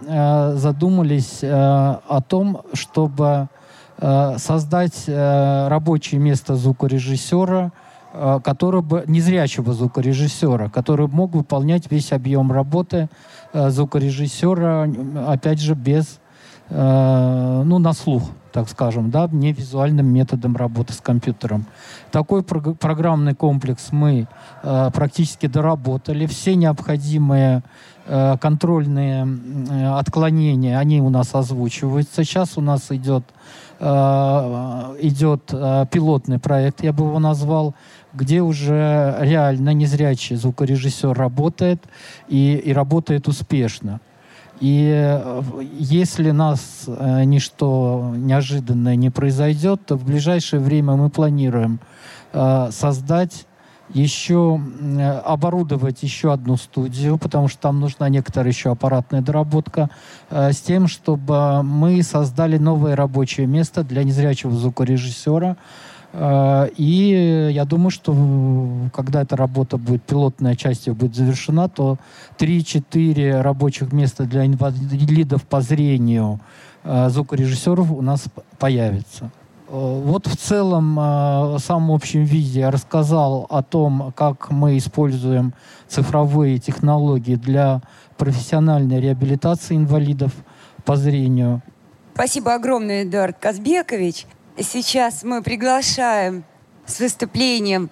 задумались 0.56 1.40
о 1.42 2.22
том, 2.26 2.62
чтобы 2.72 3.48
создать 3.98 5.04
рабочее 5.06 6.20
место 6.20 6.56
звукорежиссера, 6.56 7.72
который 8.42 8.82
бы, 8.82 9.04
незрячего 9.06 9.72
звукорежиссера, 9.72 10.68
который 10.68 11.06
мог 11.06 11.34
выполнять 11.34 11.90
весь 11.90 12.12
объем 12.12 12.52
работы 12.52 13.08
звукорежиссера, 13.52 14.88
опять 15.28 15.60
же, 15.60 15.74
без, 15.74 16.18
ну, 16.70 17.78
на 17.78 17.92
слух 17.92 18.22
так 18.52 18.68
скажем, 18.68 19.10
да, 19.10 19.28
не 19.30 19.52
визуальным 19.52 20.06
методом 20.06 20.56
работы 20.56 20.92
с 20.92 21.00
компьютером. 21.00 21.66
Такой 22.10 22.42
прог- 22.42 22.78
программный 22.78 23.34
комплекс 23.34 23.88
мы 23.92 24.26
э, 24.62 24.90
практически 24.92 25.46
доработали. 25.46 26.26
Все 26.26 26.54
необходимые 26.54 27.62
э, 28.06 28.36
контрольные 28.40 29.26
э, 29.26 29.86
отклонения, 29.98 30.78
они 30.78 31.00
у 31.00 31.10
нас 31.10 31.34
озвучиваются. 31.34 32.24
Сейчас 32.24 32.58
у 32.58 32.60
нас 32.60 32.90
идет, 32.90 33.24
э, 33.78 33.86
идет 35.00 35.50
э, 35.52 35.86
пилотный 35.90 36.38
проект, 36.38 36.82
я 36.82 36.92
бы 36.92 37.04
его 37.04 37.18
назвал, 37.18 37.74
где 38.12 38.40
уже 38.40 39.16
реально 39.20 39.72
незрячий 39.72 40.36
звукорежиссер 40.36 41.12
работает 41.12 41.82
и, 42.28 42.54
и 42.54 42.72
работает 42.72 43.28
успешно. 43.28 44.00
И 44.60 44.92
э, 44.94 45.42
если 45.78 46.30
нас 46.32 46.84
э, 46.86 47.24
ничто 47.24 48.12
неожиданное 48.14 48.94
не 48.94 49.08
произойдет, 49.08 49.86
то 49.86 49.96
в 49.96 50.04
ближайшее 50.04 50.60
время 50.60 50.96
мы 50.96 51.08
планируем 51.08 51.80
э, 52.32 52.68
создать 52.70 53.46
еще 53.92 54.60
оборудовать 55.24 56.04
еще 56.04 56.32
одну 56.32 56.56
студию, 56.56 57.18
потому 57.18 57.48
что 57.48 57.62
там 57.62 57.80
нужна 57.80 58.08
некоторая 58.08 58.52
еще 58.52 58.70
аппаратная 58.70 59.20
доработка, 59.20 59.90
с 60.30 60.58
тем, 60.58 60.86
чтобы 60.86 61.64
мы 61.64 62.00
создали 62.04 62.56
новое 62.56 62.94
рабочее 62.94 63.48
место 63.48 63.82
для 63.82 64.04
незрячего 64.04 64.52
звукорежиссера, 64.52 65.56
и 66.12 67.50
я 67.52 67.64
думаю, 67.64 67.90
что 67.90 68.16
когда 68.92 69.22
эта 69.22 69.36
работа 69.36 69.76
будет, 69.76 70.02
пилотная 70.02 70.56
часть 70.56 70.86
ее 70.88 70.94
будет 70.94 71.14
завершена, 71.14 71.68
то 71.68 71.98
3-4 72.38 73.40
рабочих 73.42 73.92
места 73.92 74.24
для 74.24 74.44
инвалидов 74.44 75.44
по 75.44 75.60
зрению 75.60 76.40
э, 76.82 77.08
звукорежиссеров 77.10 77.92
у 77.92 78.02
нас 78.02 78.24
появится. 78.58 79.30
Э, 79.68 80.02
вот 80.04 80.26
в 80.26 80.36
целом, 80.36 80.96
в 80.96 81.58
самом 81.58 81.92
общем 81.92 82.24
виде 82.24 82.60
я 82.60 82.70
рассказал 82.72 83.46
о 83.48 83.62
том, 83.62 84.12
как 84.16 84.50
мы 84.50 84.78
используем 84.78 85.54
цифровые 85.86 86.58
технологии 86.58 87.36
для 87.36 87.82
профессиональной 88.16 89.00
реабилитации 89.00 89.76
инвалидов 89.76 90.32
по 90.84 90.96
зрению. 90.96 91.62
Спасибо 92.14 92.54
огромное, 92.54 93.04
Эдуард 93.04 93.38
Казбекович. 93.38 94.26
Сейчас 94.62 95.22
мы 95.22 95.42
приглашаем 95.42 96.44
с 96.84 97.00
выступлением 97.00 97.88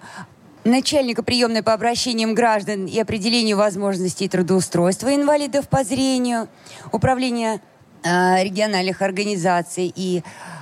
начальника 0.63 1.23
приемной 1.23 1.63
по 1.63 1.73
обращениям 1.73 2.35
граждан 2.35 2.85
и 2.85 2.99
определению 2.99 3.57
возможностей 3.57 4.29
трудоустройства 4.29 5.15
инвалидов 5.15 5.67
по 5.67 5.83
зрению, 5.83 6.47
управления 6.91 7.59
э, 8.03 8.43
региональных 8.43 9.01
организаций 9.01 9.91
и 9.95 10.21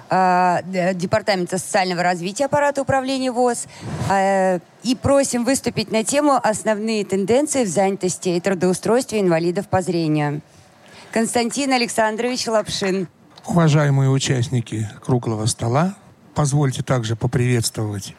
э, 0.09 0.93
Департамента 0.93 1.57
социального 1.57 2.03
развития 2.03 2.45
аппарата 2.45 2.81
управления 2.83 3.31
ВОЗ. 3.31 3.65
Э, 4.09 4.59
и 4.83 4.95
просим 4.95 5.43
выступить 5.43 5.91
на 5.91 6.05
тему 6.05 6.39
«Основные 6.41 7.03
тенденции 7.03 7.65
в 7.65 7.67
занятости 7.67 8.29
и 8.29 8.39
трудоустройстве 8.39 9.19
инвалидов 9.19 9.67
по 9.67 9.81
зрению». 9.81 10.41
Константин 11.11 11.73
Александрович 11.73 12.47
Лапшин. 12.47 13.09
Уважаемые 13.47 14.09
участники 14.09 14.89
круглого 15.01 15.45
стола, 15.45 15.95
позвольте 16.35 16.83
также 16.83 17.15
поприветствовать 17.15 18.13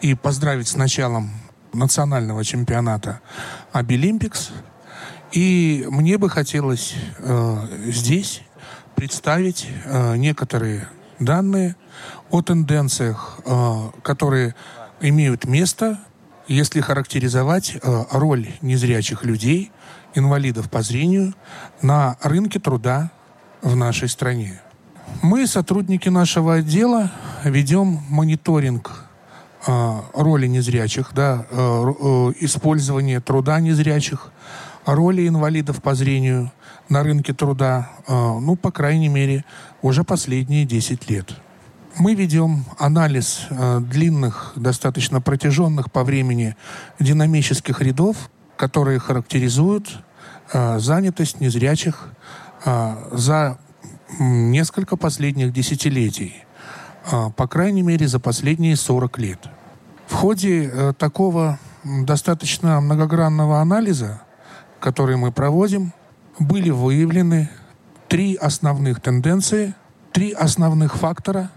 и 0.00 0.14
поздравить 0.14 0.66
с 0.66 0.76
началом 0.76 1.30
национального 1.74 2.42
чемпионата 2.42 3.20
Обилимпикс. 3.72 4.50
И 5.32 5.86
мне 5.90 6.16
бы 6.16 6.30
хотелось 6.30 6.94
э, 7.18 7.66
здесь 7.88 8.42
представить 8.94 9.68
э, 9.84 10.16
некоторые 10.16 10.88
данные 11.20 11.76
о 12.30 12.40
тенденциях, 12.40 13.40
э, 13.44 13.90
которые 14.02 14.54
имеют 15.02 15.44
место, 15.44 16.00
если 16.48 16.80
характеризовать 16.80 17.76
э, 17.76 18.04
роль 18.10 18.48
незрячих 18.62 19.24
людей, 19.24 19.70
инвалидов 20.14 20.70
по 20.70 20.80
зрению, 20.80 21.34
на 21.82 22.16
рынке 22.22 22.58
труда 22.58 23.10
в 23.62 23.76
нашей 23.76 24.08
стране. 24.08 24.60
Мы, 25.22 25.46
сотрудники 25.46 26.08
нашего 26.08 26.54
отдела, 26.54 27.12
ведем 27.44 28.00
мониторинг 28.08 29.04
э, 29.66 30.00
роли 30.14 30.48
незрячих, 30.48 31.12
да, 31.14 31.46
э, 31.50 31.56
э, 31.56 32.32
использование 32.40 33.20
труда 33.20 33.60
незрячих, 33.60 34.32
роли 34.84 35.28
инвалидов 35.28 35.80
по 35.80 35.94
зрению 35.94 36.50
на 36.88 37.04
рынке 37.04 37.32
труда, 37.32 37.90
э, 38.08 38.12
ну, 38.12 38.56
по 38.56 38.72
крайней 38.72 39.08
мере, 39.08 39.44
уже 39.80 40.02
последние 40.02 40.64
10 40.64 41.08
лет. 41.08 41.36
Мы 41.98 42.14
ведем 42.14 42.64
анализ 42.78 43.46
э, 43.50 43.80
длинных, 43.80 44.54
достаточно 44.56 45.20
протяженных 45.20 45.92
по 45.92 46.02
времени 46.02 46.56
динамических 46.98 47.80
рядов, 47.80 48.16
которые 48.56 48.98
характеризуют 48.98 50.02
занятость 50.52 51.40
незрячих 51.40 52.08
а, 52.10 52.21
за 52.64 53.58
несколько 54.18 54.96
последних 54.96 55.52
десятилетий, 55.52 56.44
а, 57.10 57.30
по 57.30 57.46
крайней 57.46 57.82
мере, 57.82 58.06
за 58.06 58.20
последние 58.20 58.76
40 58.76 59.18
лет. 59.18 59.38
В 60.06 60.14
ходе 60.14 60.64
э, 60.64 60.92
такого 60.98 61.58
достаточно 61.84 62.80
многогранного 62.80 63.60
анализа, 63.60 64.22
который 64.80 65.16
мы 65.16 65.32
проводим, 65.32 65.92
были 66.38 66.70
выявлены 66.70 67.50
три 68.08 68.34
основных 68.34 69.00
тенденции, 69.00 69.74
три 70.12 70.32
основных 70.32 70.96
фактора, 70.96 71.50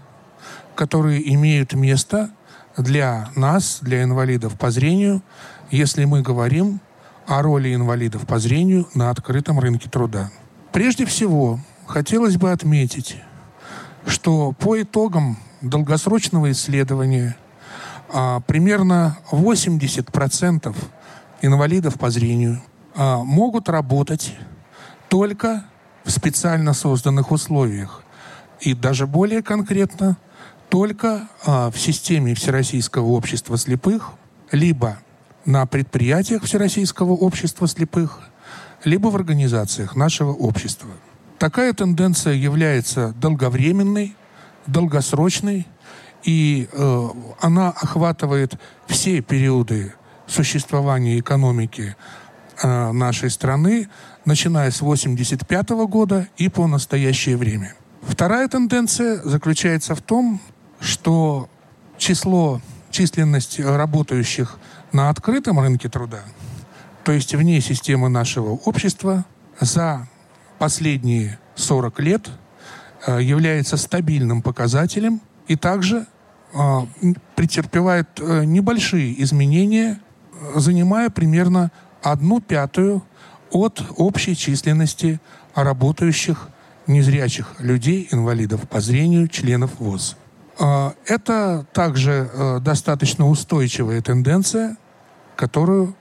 которые 0.74 1.32
имеют 1.34 1.74
место 1.74 2.30
для 2.76 3.28
нас, 3.36 3.78
для 3.82 4.02
инвалидов 4.02 4.58
по 4.58 4.70
зрению, 4.70 5.22
если 5.70 6.04
мы 6.04 6.22
говорим 6.22 6.80
о 7.26 7.42
роли 7.42 7.74
инвалидов 7.74 8.26
по 8.26 8.38
зрению 8.38 8.88
на 8.94 9.10
открытом 9.10 9.58
рынке 9.58 9.88
труда. 9.90 10.30
Прежде 10.76 11.06
всего, 11.06 11.58
хотелось 11.86 12.36
бы 12.36 12.52
отметить, 12.52 13.16
что 14.06 14.52
по 14.52 14.82
итогам 14.82 15.38
долгосрочного 15.62 16.50
исследования 16.52 17.34
а, 18.12 18.40
примерно 18.40 19.16
80% 19.30 20.76
инвалидов 21.40 21.98
по 21.98 22.10
зрению 22.10 22.60
а, 22.94 23.24
могут 23.24 23.70
работать 23.70 24.36
только 25.08 25.64
в 26.04 26.10
специально 26.10 26.74
созданных 26.74 27.30
условиях. 27.30 28.02
И 28.60 28.74
даже 28.74 29.06
более 29.06 29.42
конкретно, 29.42 30.18
только 30.68 31.26
а, 31.46 31.70
в 31.70 31.78
системе 31.80 32.34
Всероссийского 32.34 33.06
общества 33.06 33.56
слепых, 33.56 34.12
либо 34.52 34.98
на 35.46 35.64
предприятиях 35.64 36.42
Всероссийского 36.42 37.12
общества 37.12 37.66
слепых– 37.66 38.20
либо 38.86 39.08
в 39.08 39.16
организациях 39.16 39.96
нашего 39.96 40.30
общества. 40.30 40.90
Такая 41.38 41.72
тенденция 41.72 42.34
является 42.34 43.12
долговременной, 43.20 44.16
долгосрочной, 44.66 45.66
и 46.22 46.68
э, 46.72 47.08
она 47.40 47.70
охватывает 47.70 48.54
все 48.86 49.20
периоды 49.20 49.92
существования 50.28 51.18
экономики 51.18 51.96
э, 52.62 52.92
нашей 52.92 53.28
страны, 53.30 53.88
начиная 54.24 54.70
с 54.70 54.80
1985 54.80 55.70
года 55.90 56.28
и 56.36 56.48
по 56.48 56.68
настоящее 56.68 57.36
время. 57.36 57.74
Вторая 58.02 58.46
тенденция 58.46 59.20
заключается 59.24 59.96
в 59.96 60.00
том, 60.00 60.40
что 60.78 61.48
число, 61.98 62.60
численность 62.90 63.58
работающих 63.58 64.58
на 64.92 65.10
открытом 65.10 65.58
рынке 65.58 65.88
труда, 65.88 66.22
то 67.06 67.12
есть 67.12 67.32
вне 67.36 67.60
системы 67.60 68.08
нашего 68.08 68.50
общества, 68.50 69.24
за 69.60 70.08
последние 70.58 71.38
40 71.54 72.00
лет 72.00 72.28
э, 73.06 73.22
является 73.22 73.76
стабильным 73.76 74.42
показателем 74.42 75.20
и 75.46 75.54
также 75.54 76.08
э, 76.52 76.58
претерпевает 77.36 78.08
э, 78.18 78.42
небольшие 78.44 79.22
изменения, 79.22 80.00
занимая 80.56 81.08
примерно 81.08 81.70
одну 82.02 82.40
пятую 82.40 83.04
от 83.52 83.80
общей 83.96 84.34
численности 84.34 85.20
работающих 85.54 86.48
незрячих 86.88 87.54
людей, 87.60 88.08
инвалидов 88.10 88.68
по 88.68 88.80
зрению, 88.80 89.28
членов 89.28 89.78
ВОЗ. 89.78 90.16
Это 91.06 91.66
также 91.72 92.60
достаточно 92.62 93.28
устойчивая 93.28 94.00
тенденция, 94.02 94.76
которую 95.36 95.94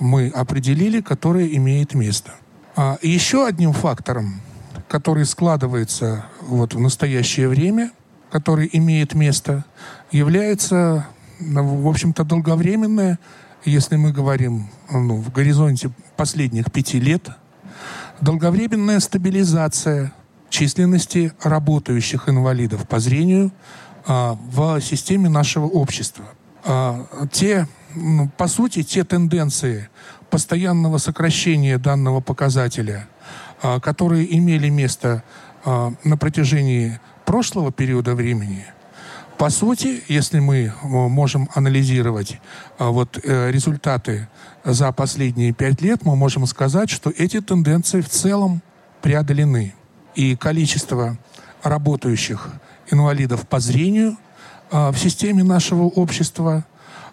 мы 0.00 0.28
определили, 0.28 1.00
которая 1.00 1.46
имеет 1.46 1.94
место. 1.94 2.34
А 2.76 2.98
еще 3.02 3.46
одним 3.46 3.72
фактором, 3.72 4.40
который 4.88 5.24
складывается 5.24 6.26
вот 6.40 6.74
в 6.74 6.80
настоящее 6.80 7.48
время, 7.48 7.90
который 8.30 8.68
имеет 8.72 9.14
место, 9.14 9.64
является, 10.12 11.06
ну, 11.40 11.82
в 11.82 11.88
общем-то, 11.88 12.24
долговременное, 12.24 13.18
если 13.64 13.96
мы 13.96 14.12
говорим 14.12 14.68
ну, 14.90 15.16
в 15.16 15.32
горизонте 15.32 15.90
последних 16.16 16.70
пяти 16.70 17.00
лет, 17.00 17.28
долговременная 18.20 19.00
стабилизация 19.00 20.12
численности 20.50 21.32
работающих 21.42 22.28
инвалидов 22.28 22.88
по 22.88 22.98
зрению 22.98 23.52
а, 24.06 24.38
в 24.50 24.80
системе 24.80 25.28
нашего 25.28 25.66
общества. 25.66 26.24
А, 26.64 27.06
те, 27.30 27.66
по 28.36 28.48
сути, 28.48 28.82
те 28.82 29.04
тенденции, 29.04 29.88
постоянного 30.30 30.98
сокращения 30.98 31.78
данного 31.78 32.20
показателя, 32.20 33.08
а, 33.62 33.80
которые 33.80 34.36
имели 34.36 34.68
место 34.68 35.22
а, 35.64 35.92
на 36.04 36.16
протяжении 36.16 37.00
прошлого 37.24 37.72
периода 37.72 38.14
времени, 38.14 38.66
по 39.38 39.50
сути, 39.50 40.02
если 40.08 40.40
мы 40.40 40.72
можем 40.82 41.48
анализировать 41.54 42.40
а, 42.78 42.88
вот 42.90 43.20
э, 43.22 43.52
результаты 43.52 44.28
за 44.64 44.90
последние 44.90 45.52
пять 45.52 45.80
лет, 45.80 46.04
мы 46.04 46.16
можем 46.16 46.44
сказать, 46.46 46.90
что 46.90 47.10
эти 47.10 47.40
тенденции 47.40 48.00
в 48.00 48.08
целом 48.08 48.62
преодолены. 49.00 49.74
И 50.16 50.34
количество 50.34 51.16
работающих 51.62 52.48
инвалидов 52.90 53.46
по 53.46 53.60
зрению 53.60 54.16
в 54.72 54.96
системе 54.96 55.44
нашего 55.44 55.84
общества 55.84 56.66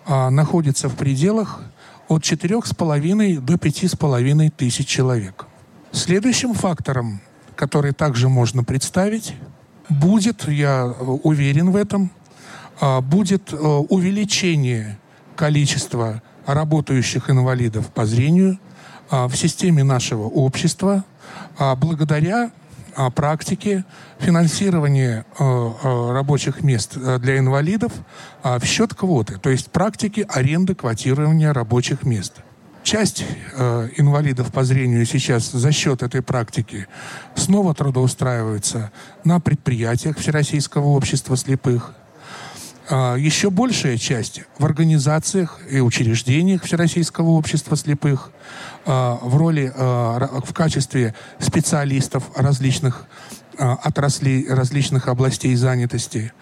находится 0.08 0.88
в 0.89 0.96
пределах 0.96 1.62
от 2.08 2.22
4,5 2.24 3.39
до 3.39 3.54
5,5 3.54 4.54
тысяч 4.56 4.88
человек. 4.88 5.46
Следующим 5.91 6.54
фактором, 6.54 7.22
который 7.56 7.94
также 7.94 8.30
можно 8.30 8.63
представить, 8.63 9.34
будет, 9.89 10.48
я 10.48 10.86
уверен 10.86 11.72
в 11.72 11.76
этом, 11.76 12.12
а, 12.80 13.02
будет 13.02 13.54
э, 13.54 13.58
увеличение 13.58 15.00
количества 15.36 16.22
работающих 16.46 17.30
инвалидов 17.30 17.88
по 17.94 18.06
зрению 18.06 18.60
а, 19.10 19.28
в 19.28 19.36
системе 19.36 19.84
нашего 19.84 20.24
общества 20.24 21.06
а, 21.58 21.76
благодаря 22.95 23.10
практике 23.10 23.86
финансирования 24.19 25.25
э, 25.38 25.43
э, 25.43 26.12
рабочих 26.12 26.63
мест 26.63 26.95
э, 26.95 27.19
для 27.19 27.38
инвалидов 27.38 27.91
в 28.43 28.63
счет 28.63 28.93
квоты, 28.93 29.38
то 29.38 29.49
есть 29.49 29.71
практики 29.71 30.25
аренды 30.29 30.75
квотирования 30.75 31.53
рабочих 31.53 32.03
мест. 32.03 32.34
Часть 32.84 33.25
инвалидов 33.97 34.51
по 34.51 34.63
зрению 34.63 35.05
сейчас 35.08 35.51
за 35.51 35.71
счет 35.71 36.03
этой 36.03 36.21
практики 36.21 36.88
снова 37.34 37.73
трудоустраивается 37.73 38.91
на 39.23 39.39
предприятиях 39.39 40.19
Всероссийского 40.19 40.89
общества 40.89 41.36
слепых. 41.36 41.95
Э, 42.89 43.15
еще 43.17 43.50
большая 43.50 43.98
часть 43.98 44.41
в 44.60 44.65
организациях 44.65 45.60
и 45.69 45.80
учреждениях 45.80 46.63
Всероссийского 46.63 47.30
общества 47.30 47.76
слепых 47.76 48.32
э, 48.86 48.91
в 49.21 49.36
роли, 49.38 49.71
э, 49.74 50.39
в 50.45 50.54
качестве 50.54 51.15
специалистов 51.39 52.30
различных 52.36 53.08
а, 53.58 53.76
отраслей 53.76 54.45
различных 54.50 55.08
областей 55.08 55.56
занятости. 55.56 56.34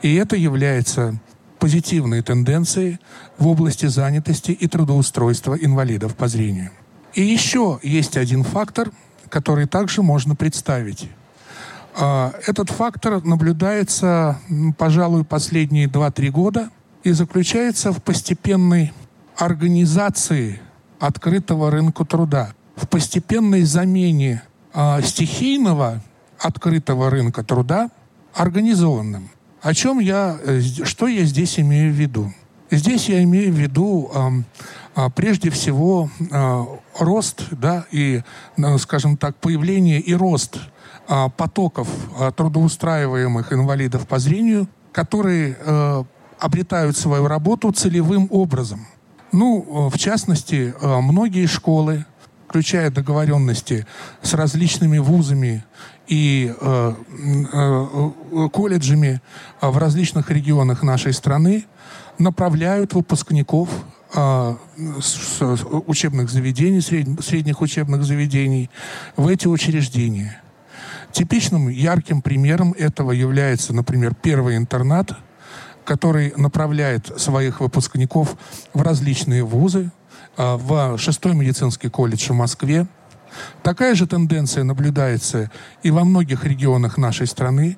И 0.00 0.14
это 0.14 0.36
является 0.36 1.20
позитивной 1.58 2.22
тенденцией 2.22 2.98
в 3.36 3.46
области 3.46 3.86
занятости 3.86 4.52
и 4.52 4.66
трудоустройства 4.68 5.54
инвалидов 5.54 6.16
по 6.16 6.28
зрению. 6.28 6.70
И 7.12 7.22
еще 7.22 7.78
есть 7.82 8.16
один 8.16 8.42
фактор, 8.42 8.90
который 9.28 9.66
также 9.66 10.02
можно 10.02 10.34
представить. 10.34 11.10
А, 11.94 12.32
этот 12.46 12.70
фактор 12.70 13.22
наблюдается, 13.24 14.38
пожалуй, 14.78 15.24
последние 15.24 15.86
2-3 15.86 16.30
года 16.30 16.70
и 17.04 17.12
заключается 17.12 17.92
в 17.92 18.02
постепенной 18.02 18.92
организации 19.36 20.60
открытого 20.98 21.70
рынка 21.70 22.04
труда, 22.04 22.54
в 22.76 22.88
постепенной 22.88 23.62
замене 23.62 24.42
а, 24.72 25.02
стихийного 25.02 26.02
открытого 26.38 27.10
рынка 27.10 27.44
труда 27.44 27.90
организованным. 28.34 29.30
О 29.60 29.74
чем 29.74 29.98
я, 30.00 30.38
э, 30.42 30.60
что 30.60 31.06
я 31.06 31.24
здесь 31.24 31.60
имею 31.60 31.92
в 31.92 31.96
виду? 31.96 32.32
Здесь 32.70 33.08
я 33.08 33.22
имею 33.22 33.52
в 33.52 33.56
виду 33.56 34.10
э, 34.96 35.08
прежде 35.14 35.50
всего 35.50 36.10
рост, 36.98 37.44
да, 37.50 37.86
и, 37.90 38.22
скажем 38.78 39.16
так, 39.16 39.36
появление 39.36 40.00
и 40.00 40.14
рост 40.14 40.58
потоков 41.36 41.88
э, 42.18 42.32
трудоустраиваемых 42.36 43.52
инвалидов 43.52 44.06
по 44.06 44.18
зрению, 44.18 44.68
которые 44.92 45.56
э, 45.58 46.04
обретают 46.38 46.96
свою 46.96 47.26
работу 47.26 47.72
целевым 47.72 48.28
образом. 48.30 48.86
Ну, 49.32 49.88
в 49.88 49.98
частности, 49.98 50.74
э, 50.80 51.00
многие 51.00 51.46
школы, 51.46 52.04
включая 52.48 52.90
договоренности 52.90 53.86
с 54.20 54.34
различными 54.34 54.98
вузами 54.98 55.64
и 56.06 56.54
э, 56.60 56.94
э, 57.52 58.48
колледжами 58.52 59.22
в 59.62 59.78
различных 59.78 60.30
регионах 60.30 60.82
нашей 60.82 61.14
страны 61.14 61.64
направляют 62.18 62.92
выпускников 62.92 63.70
э, 64.14 64.56
с 65.00 65.40
учебных 65.86 66.28
заведений, 66.28 66.82
сред, 66.82 67.24
средних 67.24 67.62
учебных 67.62 68.04
заведений 68.04 68.68
в 69.16 69.28
эти 69.28 69.46
учреждения. 69.46 70.41
Типичным 71.12 71.68
ярким 71.68 72.22
примером 72.22 72.72
этого 72.72 73.12
является, 73.12 73.72
например, 73.72 74.14
первый 74.14 74.56
интернат, 74.56 75.12
который 75.84 76.32
направляет 76.36 77.20
своих 77.20 77.60
выпускников 77.60 78.36
в 78.72 78.82
различные 78.82 79.44
вузы, 79.44 79.90
э, 80.36 80.56
в 80.56 80.96
шестой 80.98 81.34
медицинский 81.34 81.88
колледж 81.88 82.28
в 82.30 82.34
Москве, 82.34 82.86
Такая 83.62 83.94
же 83.94 84.06
тенденция 84.06 84.64
наблюдается 84.64 85.50
и 85.82 85.90
во 85.90 86.04
многих 86.04 86.44
регионах 86.44 86.98
нашей 86.98 87.26
страны, 87.26 87.76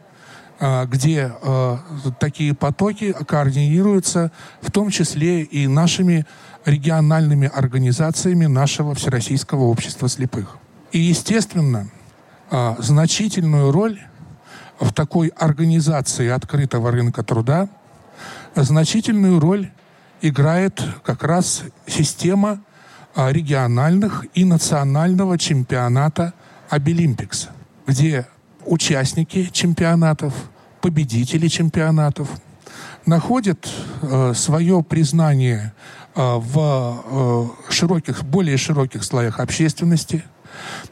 а, 0.61 0.87
где 0.87 1.33
а, 1.43 1.81
такие 2.21 2.55
потоки 2.55 3.13
координируются, 3.13 4.31
в 4.61 4.71
том 4.71 4.91
числе 4.91 5.43
и 5.43 5.67
нашими 5.67 6.27
региональными 6.65 7.51
организациями 7.53 8.47
нашего 8.47 8.95
Всероссийского 8.95 9.65
общества 9.65 10.09
слепых. 10.09 10.57
И, 10.93 10.99
естественно, 10.99 11.91
а, 12.51 12.77
значительную 12.79 13.71
роль 13.73 14.01
в 14.81 14.93
такой 14.93 15.29
организации 15.29 16.29
открытого 16.29 16.91
рынка 16.91 17.23
труда, 17.23 17.69
значительную 18.55 19.41
роль 19.41 19.71
играет 20.21 20.83
как 21.05 21.23
раз 21.23 21.63
система 21.87 22.61
а, 23.15 23.31
региональных 23.31 24.27
и 24.35 24.45
национального 24.45 25.39
чемпионата 25.39 26.35
Обилимпикс, 26.71 27.49
где 27.87 28.27
участники 28.65 29.49
чемпионатов, 29.53 30.35
победители 30.81 31.49
чемпионатов 31.49 32.29
находят 33.07 33.69
э, 34.03 34.33
свое 34.35 34.83
признание 34.83 35.73
э, 36.15 36.21
в 36.21 37.55
э, 37.69 37.73
широких, 37.73 38.25
более 38.25 38.57
широких 38.57 39.05
слоях 39.05 39.41
общественности, 39.41 40.25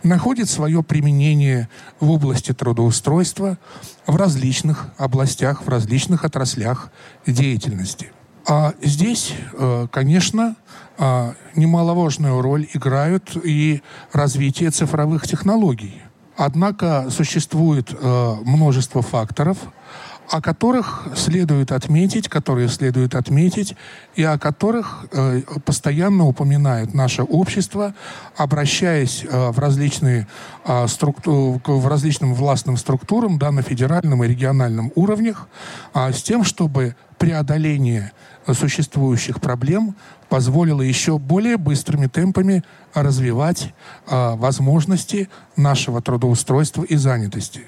находит 0.02 0.48
свое 0.48 0.82
применение 0.82 1.68
в 2.00 2.10
области 2.10 2.52
трудоустройства 2.52 3.58
в 4.06 4.16
различных 4.16 4.88
областях, 4.98 5.62
в 5.62 5.68
различных 5.68 6.24
отраслях 6.24 6.90
деятельности. 7.26 8.12
А 8.46 8.74
здесь, 8.82 9.34
э, 9.52 9.86
конечно, 9.90 10.56
э, 10.98 11.32
немаловажную 11.54 12.40
роль 12.40 12.66
играют 12.74 13.36
и 13.36 13.82
развитие 14.12 14.70
цифровых 14.70 15.26
технологий. 15.26 16.02
Однако 16.36 17.08
существует 17.10 17.92
э, 17.92 18.34
множество 18.44 19.02
факторов– 19.02 19.58
о 20.30 20.40
которых 20.40 21.08
следует 21.14 21.72
отметить, 21.72 22.28
которые 22.28 22.68
следует 22.68 23.14
отметить, 23.14 23.76
и 24.14 24.22
о 24.22 24.38
которых 24.38 25.06
э, 25.12 25.42
постоянно 25.64 26.26
упоминает 26.26 26.94
наше 26.94 27.22
общество, 27.22 27.94
обращаясь 28.36 29.24
э, 29.24 29.50
в 29.50 29.58
различные 29.58 30.26
э, 30.64 30.86
структу, 30.88 31.60
в 31.64 31.86
различным 31.86 32.34
властным 32.34 32.76
структурам, 32.76 33.38
да, 33.38 33.50
на 33.50 33.62
федеральном 33.62 34.24
и 34.24 34.28
региональном 34.28 34.92
уровнях, 34.94 35.48
э, 35.94 36.12
с 36.12 36.22
тем, 36.22 36.44
чтобы 36.44 36.96
преодоление 37.18 38.12
существующих 38.52 39.40
проблем 39.40 39.94
позволило 40.28 40.82
еще 40.82 41.18
более 41.18 41.56
быстрыми 41.56 42.06
темпами 42.06 42.64
развивать 42.94 43.74
э, 44.06 44.34
возможности 44.36 45.28
нашего 45.56 46.00
трудоустройства 46.00 46.84
и 46.84 46.96
занятости. 46.96 47.62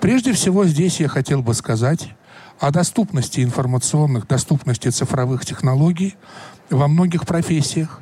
Прежде 0.00 0.32
всего 0.32 0.64
здесь 0.64 0.98
я 0.98 1.08
хотел 1.08 1.42
бы 1.42 1.52
сказать 1.52 2.14
о 2.58 2.70
доступности 2.70 3.44
информационных, 3.44 4.26
доступности 4.26 4.88
цифровых 4.88 5.44
технологий 5.44 6.16
во 6.70 6.88
многих 6.88 7.26
профессиях, 7.26 8.00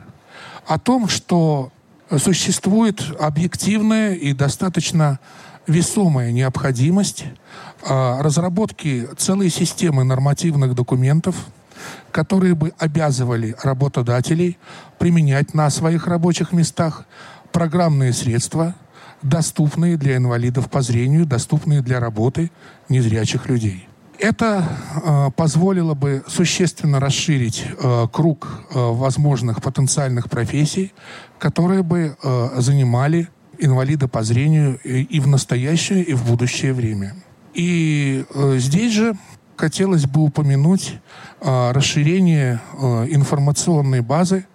о 0.66 0.78
том, 0.78 1.08
что 1.08 1.72
существует 2.16 3.02
объективная 3.18 4.14
и 4.14 4.32
достаточно 4.32 5.18
весомая 5.66 6.30
необходимость 6.30 7.24
а, 7.82 8.22
разработки 8.22 9.08
целой 9.16 9.50
системы 9.50 10.04
нормативных 10.04 10.76
документов, 10.76 11.34
которые 12.12 12.54
бы 12.54 12.72
обязывали 12.78 13.56
работодателей 13.62 14.56
применять 14.98 15.52
на 15.52 15.68
своих 15.68 16.06
рабочих 16.06 16.52
местах 16.52 17.06
программные 17.50 18.12
средства– 18.12 18.76
доступные 19.22 19.96
для 19.96 20.16
инвалидов 20.16 20.70
по 20.70 20.82
зрению, 20.82 21.26
доступные 21.26 21.82
для 21.82 22.00
работы 22.00 22.50
незрячих 22.88 23.48
людей. 23.48 23.88
Это 24.18 24.64
э, 25.04 25.30
позволило 25.36 25.94
бы 25.94 26.24
существенно 26.26 26.98
расширить 26.98 27.64
э, 27.66 28.06
круг 28.12 28.64
э, 28.70 28.78
возможных 28.78 29.62
потенциальных 29.62 30.28
профессий, 30.28 30.92
которые 31.38 31.84
бы 31.84 32.16
э, 32.20 32.48
занимали 32.56 33.28
инвалида 33.58 34.08
по 34.08 34.24
зрению 34.24 34.80
и, 34.82 35.02
и 35.02 35.20
в 35.20 35.28
настоящее, 35.28 36.02
и 36.02 36.14
в 36.14 36.26
будущее 36.26 36.72
время. 36.72 37.14
И 37.54 38.24
э, 38.34 38.56
здесь 38.58 38.92
же 38.92 39.16
хотелось 39.56 40.06
бы 40.06 40.22
упомянуть 40.22 40.98
э, 41.40 41.70
расширение 41.72 42.60
э, 42.72 43.06
информационной 43.10 44.00
базы, 44.00 44.46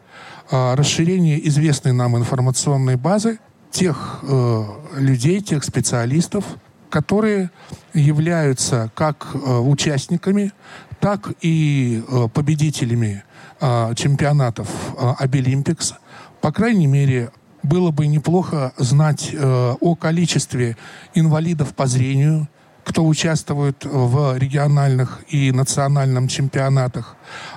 э, 0.52 0.76
расширение 0.76 1.46
известной 1.48 1.94
нам 1.94 2.18
информационной 2.18 2.98
базы 2.98 3.40
тех 3.74 4.20
э, 4.22 4.64
людей, 4.98 5.42
тех 5.42 5.64
специалистов, 5.64 6.46
которые 6.90 7.50
являются 7.94 8.92
как 8.94 9.28
э, 9.34 9.38
участниками, 9.38 10.52
так 11.00 11.32
и 11.42 12.04
э, 12.08 12.28
победителями 12.34 13.24
э, 13.60 13.94
чемпионатов 13.96 14.70
э. 14.98 15.96
По 16.40 16.52
крайней 16.52 16.88
мере, 16.88 17.32
было 17.64 17.90
бы 17.92 18.06
неплохо 18.06 18.74
знать 18.78 19.32
э, 19.34 19.76
о 19.80 19.96
количестве 19.96 20.78
инвалидов 21.16 21.74
по 21.74 21.88
зрению, 21.88 22.48
кто 22.84 23.06
участвует 23.06 23.86
в 23.86 24.38
региональных 24.38 25.24
и 25.30 25.52
национальных 25.52 26.30
чемпионатах, 26.30 27.16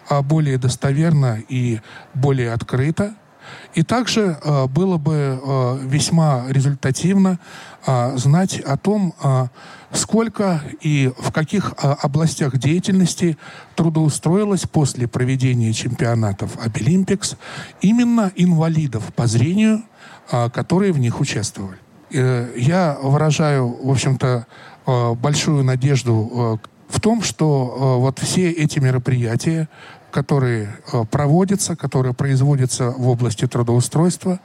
а 0.09 0.23
более 0.23 0.57
достоверно 0.57 1.43
и 1.49 1.81
более 2.15 2.53
открыто– 2.53 3.15
и 3.75 3.83
также 3.83 4.39
э, 4.43 4.67
было 4.67 4.97
бы 4.97 5.41
э, 5.43 5.79
весьма 5.83 6.45
результативно 6.49 7.39
э, 7.87 8.17
знать 8.17 8.61
о 8.61 8.77
том, 8.77 9.15
э, 9.23 9.47
сколько 9.93 10.63
и 10.81 11.13
в 11.19 11.33
каких 11.33 11.73
э, 11.73 11.95
областях 12.03 12.57
деятельности 12.59 13.37
трудоустроилось 13.75 14.63
после 14.63 15.09
проведения 15.09 15.73
чемпионатов 15.73 16.57
Обилимпикс 16.65 17.37
именно 17.81 18.33
инвалидов 18.37 19.13
по 19.15 19.27
зрению, 19.27 19.83
э, 20.31 20.51
которые 20.51 20.93
в 20.93 20.99
них 20.99 21.21
участвовали. 21.21 21.79
Э, 22.13 22.53
я 22.57 22.99
выражаю, 23.03 23.69
в 23.83 23.91
общем-то, 23.91 24.47
э, 24.87 25.15
большую 25.15 25.65
надежду 25.65 26.61
э, 26.65 26.69
в 26.89 27.01
том, 27.01 27.23
что 27.23 27.75
э, 27.77 28.01
вот 28.01 28.19
все 28.19 28.51
эти 28.51 28.79
мероприятия 28.79 29.69
которые 30.17 30.75
э, 30.93 31.05
проводятся, 31.11 31.77
которые 31.77 32.15
производятся 32.15 32.91
в 32.91 33.07
области 33.07 33.47
трудоустройства, 33.47 34.41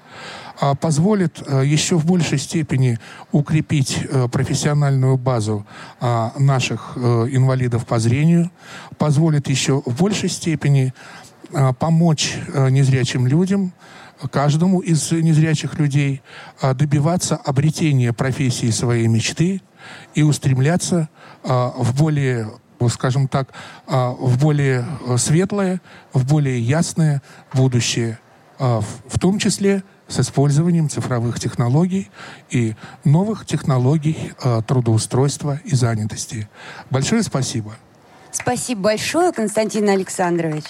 а, 0.60 0.76
позволит 0.76 1.42
э, 1.48 1.64
еще 1.66 1.96
в 1.96 2.06
большей 2.06 2.40
степени 2.40 3.00
укрепить 3.32 3.98
э, 4.04 4.28
профессиональную 4.28 5.16
базу 5.16 5.66
а, 6.02 6.34
наших 6.38 6.98
инвалидов 6.98 7.86
по 7.86 8.00
зрению, 8.00 8.52
позволит 8.98 9.48
еще 9.48 9.82
в 9.86 9.96
большей 9.98 10.28
степени 10.28 10.94
а, 11.54 11.72
помочь 11.72 12.36
незрячим 12.70 13.28
людям, 13.28 13.72
каждому 14.30 14.82
из 14.82 15.10
незрячих 15.12 15.80
людей 15.80 16.22
добиваться 16.62 17.38
обретения 17.38 18.12
профессии 18.12 18.72
своей 18.72 19.08
мечты 19.08 19.62
и 20.16 20.22
устремляться 20.22 21.08
в 21.44 21.96
более 21.98 22.52
скажем 22.90 23.28
так, 23.28 23.50
а, 23.88 24.12
в 24.12 24.40
более 24.40 24.86
э, 25.08 25.18
светлое, 25.18 25.82
в 26.14 26.28
более 26.28 26.60
ясное 26.60 27.22
будущее, 27.54 28.20
а, 28.60 28.82
в 28.82 29.20
том 29.20 29.40
числе 29.40 29.84
с 30.08 30.20
использованием 30.20 30.90
цифровых 30.90 31.40
технологий 31.40 32.10
и 32.50 32.76
новых 33.04 33.46
технологий 33.46 34.34
а, 34.44 34.62
трудоустройства 34.62 35.60
и 35.64 35.76
занятости. 35.76 36.50
Большое 36.90 37.24
спасибо. 37.24 37.76
Спасибо 38.32 38.84
большое, 38.84 39.34
Константин 39.34 39.90
Александрович. 39.90 40.64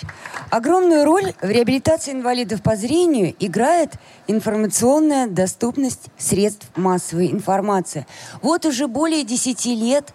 Огромную 0.50 1.06
роль 1.06 1.34
в 1.41 1.47
реабилитации 1.47 2.12
инвалидов 2.12 2.63
по 2.63 2.76
зрению 2.76 3.36
играет 3.39 3.93
информационная 4.28 5.28
доступность 5.28 6.08
средств 6.17 6.67
массовой 6.76 7.32
информации. 7.32 8.08
Вот 8.41 8.65
уже 8.65 8.88
более 8.88 9.24
10 9.24 9.65
лет 9.67 10.12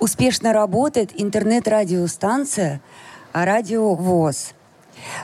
успешно 0.00 0.52
работает 0.52 1.12
интернет-радиостанция 1.14 2.80
«Радио 3.32 3.94
ВОЗ», 3.94 4.52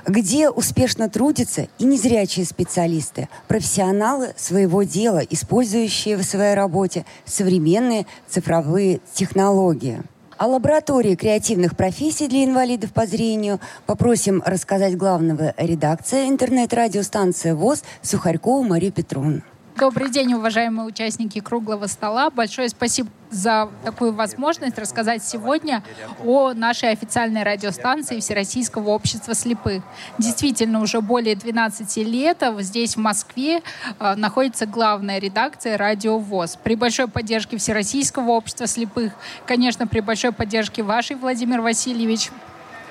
где 0.07 0.49
успешно 0.49 1.11
трудятся 1.11 1.67
и 1.79 1.85
незрячие 1.85 2.47
специалисты, 2.47 3.29
профессионалы 3.49 4.35
своего 4.37 4.85
дела, 4.85 5.19
использующие 5.19 6.17
в 6.17 6.23
своей 6.23 6.55
работе 6.55 7.05
современные 7.25 8.07
цифровые 8.29 9.01
технологии. 9.15 10.03
О 10.39 10.49
лаборатории 10.49 11.15
креативных 11.15 11.77
профессий 11.77 12.29
для 12.29 12.45
инвалидов 12.45 12.93
по 12.93 13.07
зрению 13.07 13.59
попросим 13.87 14.43
рассказать 14.45 14.95
главного 14.95 15.55
редакция 15.57 16.29
интернет-радиостанции 16.29 17.53
ВОЗ 17.53 17.85
Сухарькову 18.03 18.63
Марию 18.63 18.93
Петровну. 18.93 19.41
Добрый 19.79 20.11
день, 20.11 20.35
уважаемые 20.35 20.87
участники 20.87 21.41
круглого 21.41 21.87
стола. 21.87 22.29
Большое 22.29 22.69
спасибо 22.69 23.09
за 23.37 23.69
такую 23.85 24.13
возможность 24.13 24.79
рассказать 24.79 25.23
сегодня 25.23 25.83
о 26.25 26.55
нашей 26.55 26.91
официальной 26.91 27.43
радиостанции 27.43 28.21
Всероссийского 28.21 28.91
общества 28.91 29.35
слепых. 29.35 29.83
Действительно, 30.19 30.81
уже 30.81 31.01
более 31.01 31.37
12 31.37 31.99
лет 31.99 32.43
здесь, 32.61 32.97
в 32.97 33.01
Москве, 33.01 33.63
э, 34.01 34.15
находится 34.15 34.67
главная 34.67 35.19
редакция 35.19 35.77
«Радио 35.77 36.19
ВОЗ». 36.19 36.57
При 36.63 36.77
большой 36.77 37.09
поддержке 37.09 37.59
Всероссийского 37.59 38.31
общества 38.31 38.67
слепых, 38.67 39.13
конечно, 39.47 39.87
при 39.87 40.01
большой 40.01 40.33
поддержке 40.33 40.83
вашей, 40.83 41.17
Владимир 41.17 41.61
Васильевич, 41.61 42.31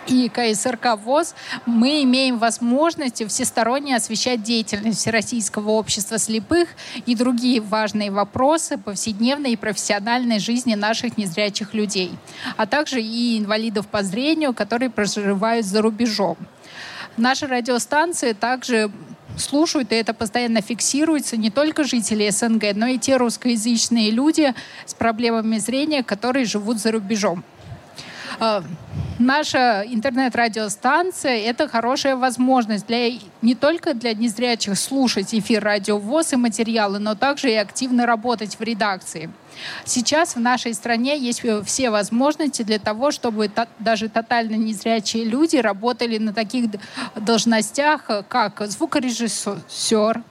и 0.07 0.29
КСРК 0.29 0.97
ВОЗ 1.03 1.35
мы 1.65 2.03
имеем 2.03 2.37
возможность 2.37 3.27
всесторонне 3.27 3.95
освещать 3.95 4.43
деятельность 4.43 4.99
Всероссийского 4.99 5.71
общества 5.71 6.17
слепых 6.17 6.69
и 7.05 7.15
другие 7.15 7.61
важные 7.61 8.11
вопросы 8.11 8.77
повседневной 8.77 9.53
и 9.53 9.57
профессиональной 9.57 10.39
жизни 10.39 10.75
наших 10.75 11.17
незрячих 11.17 11.73
людей, 11.73 12.11
а 12.57 12.65
также 12.65 13.01
и 13.01 13.39
инвалидов 13.39 13.87
по 13.87 14.03
зрению, 14.03 14.53
которые 14.53 14.89
проживают 14.89 15.65
за 15.65 15.81
рубежом. 15.81 16.37
Наши 17.17 17.47
радиостанции 17.47 18.33
также 18.33 18.91
слушают, 19.37 19.91
и 19.91 19.95
это 19.95 20.13
постоянно 20.13 20.61
фиксируется, 20.61 21.37
не 21.37 21.49
только 21.49 21.83
жители 21.83 22.29
СНГ, 22.29 22.75
но 22.75 22.87
и 22.87 22.97
те 22.97 23.17
русскоязычные 23.17 24.11
люди 24.11 24.53
с 24.85 24.93
проблемами 24.93 25.57
зрения, 25.57 26.03
которые 26.03 26.45
живут 26.45 26.79
за 26.79 26.91
рубежом. 26.91 27.43
Наша 29.17 29.86
интернет-радиостанция— 29.88 31.38
это 31.45 31.69
хорошая 31.69 32.17
возможность 32.17 32.86
для, 32.86 33.12
не 33.41 33.55
только 33.55 33.93
для 33.93 34.13
незрячих 34.13 34.77
слушать 34.77 35.34
эфир 35.34 35.63
радио 35.63 35.97
ВОЗ 35.97 36.34
и 36.34 36.36
материалы, 36.36 36.99
но 36.99 37.15
также 37.15 37.49
и 37.49 37.55
активно 37.55 38.05
работать 38.05 38.60
в 38.60 38.62
редакции. 38.62 39.29
Сейчас 39.86 40.36
в 40.36 40.39
нашей 40.41 40.73
стране 40.73 41.17
есть 41.17 41.41
все 41.63 41.89
возможности 41.89 42.62
для 42.62 42.77
того, 42.77 43.12
чтобы 43.12 43.49
даже 43.79 44.10
тотально 44.10 44.55
незрячие 44.55 45.23
люди 45.23 45.55
работали 45.55 46.17
на 46.17 46.34
таких 46.34 46.71
должностях, 47.15 48.03
как 48.27 48.62
звукорежиссер. 48.67 50.23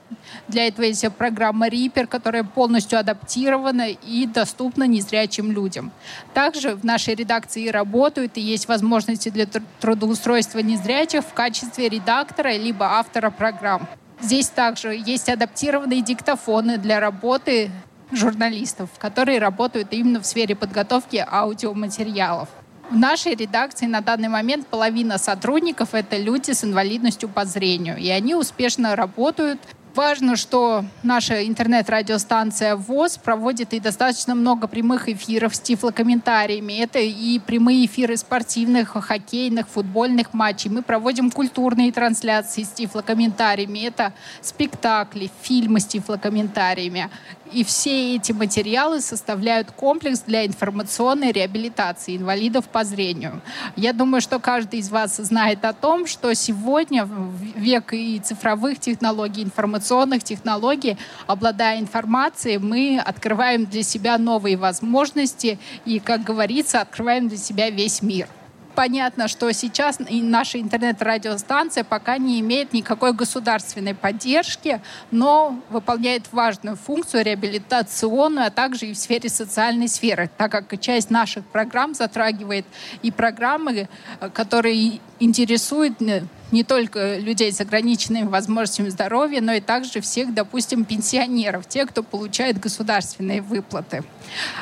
Для 0.47 0.67
этого 0.67 0.85
есть 0.85 1.05
программа 1.17 1.67
Reaper, 1.67 2.05
которая 2.05 2.43
полностью 2.43 2.99
адаптирована 2.99 3.89
и 3.89 4.27
доступна 4.27 4.83
незрячим 4.83 5.51
людям. 5.51 5.91
Также 6.35 6.75
в 6.75 6.83
нашей 6.83 7.15
редакции 7.15 7.69
работают 7.69 8.37
и 8.37 8.41
есть 8.41 8.54
возможности 8.67 9.29
для 9.29 9.47
трудоустройства 9.81 10.59
незрячих 10.59 11.23
в 11.25 11.33
качестве 11.33 11.89
редактора 11.89 12.55
либо 12.55 12.85
автора 12.85 13.29
программ. 13.29 13.87
Здесь 14.21 14.47
также 14.47 14.95
есть 14.95 15.29
адаптированные 15.29 16.01
диктофоны 16.01 16.77
для 16.77 16.99
работы 16.99 17.69
журналистов, 18.11 18.89
которые 18.97 19.39
работают 19.39 19.89
именно 19.91 20.21
в 20.21 20.25
сфере 20.25 20.55
подготовки 20.55 21.25
аудиоматериалов. 21.29 22.49
В 22.89 22.95
нашей 22.95 23.33
редакции 23.35 23.87
на 23.87 24.01
данный 24.01 24.27
момент 24.27 24.67
половина 24.67 25.17
сотрудников— 25.17 25.89
это 25.93 26.17
люди 26.17 26.51
с 26.51 26.63
инвалидностью 26.63 27.27
по 27.27 27.43
зрению, 27.43 27.97
и 27.97 28.09
они 28.09 28.35
успешно 28.35 28.95
работают 28.95 29.59
Важно, 29.95 30.35
что 30.35 30.83
наша 31.03 31.47
интернет-радиостанция 31.47 32.75
ВОЗ 32.75 33.17
проводит 33.17 33.73
и 33.73 33.79
достаточно 33.79 34.35
много 34.35 34.67
прямых 34.67 35.07
эфиров 35.07 35.55
с 35.55 35.59
тифлокомментариями. 35.61 36.73
Это 36.73 36.99
и 36.99 37.39
прямые 37.39 37.85
эфиры 37.85 38.17
спортивных, 38.17 38.89
хоккейных, 38.89 39.69
футбольных 39.69 40.33
матчей. 40.33 40.69
Мы 40.69 40.81
проводим 40.81 41.31
культурные 41.31 41.93
трансляции 41.93 42.63
с 42.63 42.71
тифлокомментариями. 42.71 43.87
Это 43.87 44.11
спектакли, 44.41 45.31
фильмы 45.41 45.79
с 45.79 45.85
тифлокомментариями. 45.85 47.09
И 47.51 47.63
все 47.63 48.15
эти 48.15 48.31
материалы 48.31 49.01
составляют 49.01 49.71
комплекс 49.71 50.21
для 50.21 50.45
информационной 50.45 51.31
реабилитации 51.31 52.17
инвалидов 52.17 52.65
по 52.65 52.83
зрению. 52.83 53.41
Я 53.75 53.93
думаю, 53.93 54.21
что 54.21 54.39
каждый 54.39 54.79
из 54.79 54.89
вас 54.89 55.17
знает 55.17 55.63
о 55.63 55.73
том, 55.73 56.07
что 56.07 56.33
сегодня, 56.33 57.07
век 57.55 57.93
и 57.93 58.19
цифровых 58.19 58.79
технологий, 58.79 59.43
информационных 59.43 60.23
технологий, 60.23 60.97
обладая 61.27 61.79
информацией, 61.79 62.57
мы 62.57 62.99
открываем 62.99 63.65
для 63.65 63.83
себя 63.83 64.17
новые 64.17 64.57
возможности 64.57 65.59
и, 65.85 65.99
как 65.99 66.23
говорится, 66.23 66.81
открываем 66.81 67.27
для 67.27 67.37
себя 67.37 67.69
весь 67.69 68.01
мир. 68.01 68.27
Понятно, 68.75 69.29
что 69.29 69.49
сейчас 69.53 69.99
наша 70.09 70.59
интернет-радиостанция 70.59 71.85
пока 71.85 72.17
не 72.17 72.41
имеет 72.41 72.73
никакой 72.73 73.13
государственной 73.13 73.95
поддержки, 73.95 74.81
но 75.11 75.59
выполняет 75.69 76.23
важную 76.33 76.75
функцию 76.75 77.23
реабилитационную, 77.23 78.47
а 78.47 78.49
также 78.49 78.87
и 78.87 78.93
в 78.93 78.97
сфере 78.97 79.29
социальной 79.29 79.87
сферы, 79.87 80.29
так 80.37 80.51
как 80.51 80.79
часть 80.81 81.09
наших 81.09 81.45
программ 81.45 81.93
затрагивает 81.93 82.65
и 83.01 83.11
программы, 83.11 83.87
э, 84.19 84.29
которые 84.29 84.99
интересуют 85.19 86.01
э, 86.01 86.23
не 86.51 86.63
только 86.63 87.17
людей 87.17 87.51
с 87.51 87.59
ограниченными 87.61 88.27
возможностями 88.27 88.89
здоровья, 88.89 89.41
но 89.41 89.53
и 89.53 89.59
также 89.59 90.01
всех, 90.01 90.33
допустим, 90.33 90.85
пенсионеров, 90.85 91.67
тех, 91.67 91.89
кто 91.89 92.03
получает 92.03 92.59
государственные 92.59 93.41
выплаты. 93.41 94.03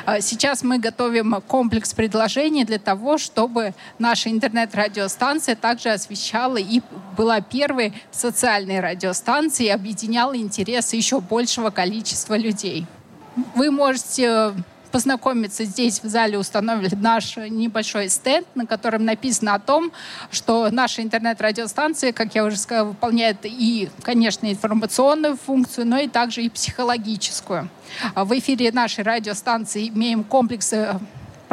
А 0.04 0.20
сейчас 0.20 0.62
мы 0.62 0.78
готовим 0.78 1.40
комплекс 1.46 1.92
предложений 1.94 2.64
для 2.64 2.78
того, 2.78 3.18
чтобы 3.18 3.74
наша 3.98 4.30
интернет-радиостанция 4.30 5.56
также 5.56 5.90
освещала 5.90 6.56
и 6.56 6.80
была 7.16 7.40
первой 7.40 7.92
социальной 8.10 8.80
радиостанцией 8.80 9.72
объединяла 9.72 10.36
интересы 10.36 10.96
еще 10.96 11.20
большего 11.20 11.70
количества 11.70 12.36
людей. 12.36 12.86
Вы 13.54 13.70
можете 13.70 14.54
познакомиться. 14.94 15.64
Здесь 15.64 16.00
в 16.04 16.06
зале 16.06 16.38
установили 16.38 16.94
наш 16.94 17.36
небольшой 17.36 18.08
стенд, 18.08 18.46
на 18.54 18.64
котором 18.64 19.04
написано 19.04 19.54
о 19.54 19.58
том, 19.58 19.90
что 20.30 20.68
наша 20.70 21.02
интернет-радиостанция, 21.02 22.12
как 22.12 22.36
я 22.36 22.44
уже 22.44 22.56
сказала, 22.56 22.90
выполняет 22.90 23.38
и, 23.42 23.88
конечно, 24.02 24.48
информационную 24.48 25.36
функцию, 25.36 25.88
но 25.88 25.98
и 25.98 26.06
также 26.06 26.42
и 26.42 26.48
психологическую. 26.48 27.68
В 28.14 28.38
эфире 28.38 28.70
нашей 28.70 29.02
радиостанции 29.02 29.88
имеем 29.88 30.22
комплекс 30.22 30.72
э, 30.72 30.96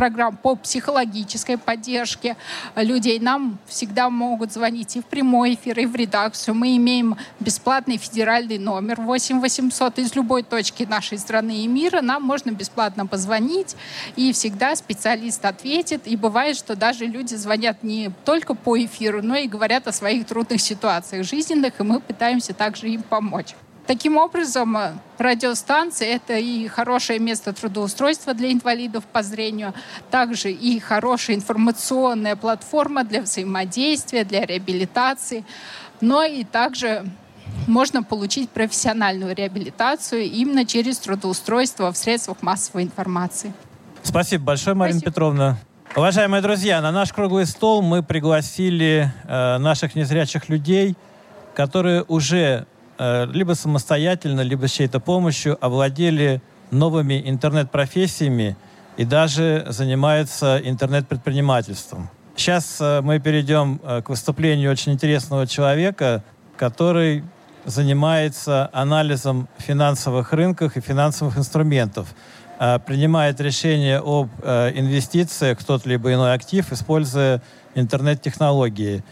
программ 0.02 0.36
по 0.36 0.56
психологической 0.56 1.60
поддержке 1.60 2.36
людей. 2.76 3.20
Нам 3.20 3.60
всегда 3.68 4.10
могут 4.10 4.52
звонить 4.52 4.96
и 4.96 5.00
в 5.00 5.06
прямой 5.06 5.54
эфир, 5.54 5.80
и 5.80 5.86
в 5.86 5.96
редакцию. 5.96 6.56
Мы 6.56 6.76
имеем 6.78 7.18
бесплатный 7.40 7.98
федеральный 7.98 8.58
номер 8.58 9.00
8 9.00 9.40
800 9.40 10.00
из 10.00 10.16
любой 10.16 10.42
точки 10.42 10.86
нашей 10.86 11.20
страны 11.20 11.58
и 11.60 11.68
мира. 11.68 12.02
Нам 12.02 12.24
можно 12.24 12.50
бесплатно 12.50 13.06
позвонить, 13.06 13.76
и 14.16 14.34
всегда 14.34 14.76
специалист 14.76 15.46
ответит. 15.46 16.08
И 16.08 16.16
бывает, 16.16 16.58
что 16.58 16.76
даже 16.76 17.06
люди 17.06 17.36
звонят 17.36 17.84
не 17.84 18.10
только 18.26 18.56
по 18.56 18.84
эфиру, 18.84 19.22
но 19.22 19.36
и 19.36 19.48
говорят 19.48 19.88
о 19.88 19.92
своих 19.92 20.26
трудных 20.26 20.62
ситуациях 20.62 21.28
жизненных, 21.28 21.80
и 21.80 21.84
мы 21.84 22.00
пытаемся 22.00 22.56
также 22.56 22.90
им 22.90 23.04
помочь. 23.04 23.54
Таким 23.92 24.16
образом, 24.16 24.78
э, 24.78 24.94
радиостанция— 25.18 26.08
это 26.16 26.38
и 26.38 26.66
хорошее 26.70 27.20
место 27.20 27.52
трудоустройства 27.52 28.34
для 28.34 28.50
инвалидов 28.54 29.04
по 29.04 29.22
зрению, 29.22 29.74
также 30.10 30.50
и 30.50 30.80
хорошая 30.80 31.36
информационная 31.36 32.38
платформа 32.38 33.04
для 33.04 33.22
взаимодействия, 33.22 34.24
для 34.24 34.46
реабилитации, 34.46 35.44
но 36.00 36.24
и 36.24 36.46
также 36.46 37.06
можно 37.68 38.02
получить 38.02 38.50
профессиональную 38.50 39.36
реабилитацию 39.36 40.22
именно 40.22 40.66
через 40.66 40.98
трудоустройство 41.00 41.92
в 41.92 41.98
средствах 41.98 42.42
массовой 42.42 42.84
информации. 42.84 43.52
Спасибо 44.04 44.46
большое, 44.46 44.74
Марина 44.74 45.00
Спасибо. 45.00 45.12
Петровна. 45.12 45.58
Уважаемые 45.98 46.42
друзья, 46.42 46.80
на 46.80 46.94
наш 46.94 47.12
круглый 47.12 47.46
стол 47.46 47.82
мы 47.82 48.04
пригласили 48.04 49.12
э, 49.26 49.58
наших 49.58 49.96
незрячих 49.96 50.48
людей, 50.48 50.96
которые 51.54 52.06
уже 52.08 52.68
либо 53.34 53.54
самостоятельно, 53.54 54.42
либо 54.42 54.68
с 54.68 54.72
чьей-то 54.72 55.00
помощью 55.00 55.58
овладели 55.60 56.42
новыми 56.72 57.22
интернет-профессиями 57.26 58.56
и 58.98 59.06
даже 59.06 59.66
занимаются 59.70 60.62
интернет-предпринимательством. 60.64 62.10
Сейчас 62.36 62.78
э, 62.80 63.02
мы 63.02 63.20
перейдем 63.20 63.80
э, 63.84 64.02
к 64.02 64.10
выступлению 64.10 64.72
очень 64.72 64.94
интересного 64.94 65.46
человека, 65.48 66.24
который 66.58 67.24
занимается 67.66 68.70
анализом 68.74 69.48
финансовых 69.58 70.34
рынков 70.34 70.78
и 70.78 70.82
финансовых 70.82 71.38
инструментов, 71.38 72.16
принимает 72.86 73.40
решения 73.42 74.00
об 74.00 74.30
инвестициях 74.44 75.60
в 75.60 75.66
тот 75.66 75.86
либо 75.86 76.12
иной 76.12 76.34
актив, 76.34 76.72
используя 76.72 77.42
интернет-технологии. 77.76 79.04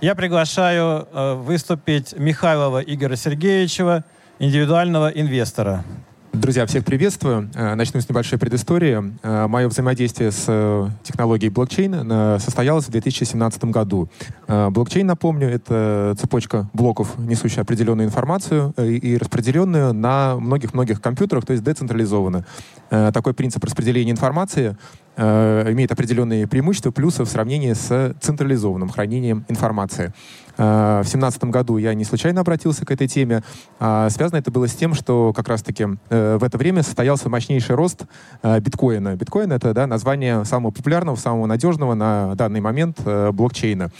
Я 0.00 0.14
приглашаю 0.14 1.08
э, 1.12 1.34
выступить 1.34 2.14
Михайлова 2.16 2.80
Игоря 2.80 3.16
Сергеевича, 3.16 4.04
индивидуального 4.38 5.08
инвестора. 5.08 5.84
Друзья, 6.32 6.66
всех 6.66 6.84
приветствую. 6.84 7.50
Э, 7.56 7.74
начну 7.74 8.00
с 8.00 8.08
небольшой 8.08 8.38
предыстории. 8.38 9.18
Э, 9.24 9.48
Мое 9.48 9.66
взаимодействие 9.66 10.30
с 10.30 10.92
технологией 11.02 11.50
блокчейн 11.50 12.38
состоялось 12.38 12.84
в 12.84 12.90
2017 12.92 13.64
году. 13.64 14.08
Блокчейн, 14.46 15.04
напомню, 15.04 15.48
это 15.48 16.14
цепочка 16.16 16.70
блоков, 16.72 17.18
несущая 17.18 17.62
определенную 17.62 18.06
информацию 18.06 18.72
и 18.78 19.16
распределенную 19.16 19.92
на 19.94 20.36
многих-многих 20.36 21.00
компьютерах, 21.00 21.44
то 21.44 21.54
есть 21.54 21.64
децентрализованно. 21.64 22.46
Такой 22.88 23.34
принцип 23.34 23.64
распределения 23.64 24.12
информации 24.12 24.76
имеет 25.18 25.92
определенные 25.92 26.46
преимущества, 26.46 26.90
плюсы 26.90 27.24
в 27.24 27.28
сравнении 27.28 27.72
с 27.72 28.14
централизованным 28.20 28.88
хранением 28.88 29.44
информации. 29.48 30.12
В 30.58 31.02
2017 31.02 31.44
году 31.44 31.76
я 31.76 31.94
не 31.94 32.04
случайно 32.04 32.40
обратился 32.40 32.84
к 32.84 32.90
этой 32.90 33.06
теме. 33.06 33.44
А 33.78 34.10
связано 34.10 34.38
это 34.38 34.50
было 34.50 34.66
с 34.66 34.74
тем, 34.74 34.94
что 34.94 35.32
как 35.32 35.46
раз-таки 35.46 35.86
э, 36.10 36.36
в 36.36 36.42
это 36.42 36.58
время 36.58 36.82
состоялся 36.82 37.28
мощнейший 37.28 37.76
рост 37.76 38.06
э, 38.42 38.58
биткоина. 38.58 39.14
Биткоин— 39.14 39.52
это 39.52 39.72
да, 39.72 39.86
название 39.86 40.44
самого 40.44 40.72
популярного, 40.72 41.14
самого 41.14 41.46
надежного 41.46 41.94
на 41.94 42.34
данный 42.34 42.60
момент 42.60 42.98
э, 43.04 43.30
блокчейна. 43.30 43.90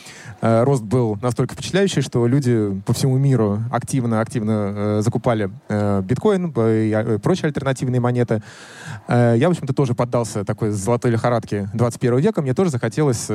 Рост 0.40 0.82
был 0.82 1.18
настолько 1.20 1.54
впечатляющий, 1.54 2.00
что 2.00 2.26
люди 2.26 2.80
по 2.86 2.92
всему 2.92 3.18
миру 3.18 3.60
активно-активно 3.72 5.02
закупали 5.02 5.50
биткоин 5.68 6.52
и 6.56 7.18
прочие 7.18 7.48
альтернативные 7.48 8.00
монеты. 8.00 8.40
Я, 9.08 9.48
в 9.48 9.50
общем-то, 9.50 9.72
тоже 9.72 9.94
поддался 9.94 10.44
такой 10.44 10.70
золотой 10.70 11.07
лихорадке 11.10 11.68
21 11.74 12.18
века. 12.18 12.42
Мне 12.42 12.54
тоже 12.54 12.70
захотелось 12.70 13.28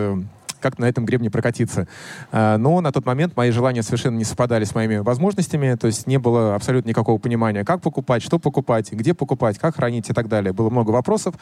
как 0.63 0.79
на 0.79 0.85
этом 0.85 1.05
гребне 1.05 1.29
прокатиться. 1.29 1.87
А, 2.31 2.57
но 2.57 2.81
на 2.81 2.91
тот 2.91 3.05
момент 3.05 3.37
мои 3.37 3.51
желания 3.51 3.83
совершенно 3.83 4.17
не 4.17 4.23
совпадали 4.23 4.63
с 4.63 4.73
моими 4.73 4.97
возможностями, 4.97 5.75
то 5.75 5.87
есть 5.87 6.07
не 6.07 6.17
было 6.17 6.55
абсолютно 6.55 6.89
никакого 6.89 7.19
понимания, 7.19 7.63
как 7.63 7.81
покупать, 7.81 8.23
что 8.23 8.39
покупать, 8.39 8.91
где 8.91 9.13
покупать, 9.13 9.59
как 9.59 9.75
хранить 9.75 10.09
и 10.09 10.13
так 10.13 10.27
далее. 10.27 10.53
Было 10.53 10.71
много 10.71 10.89
вопросов, 10.89 11.35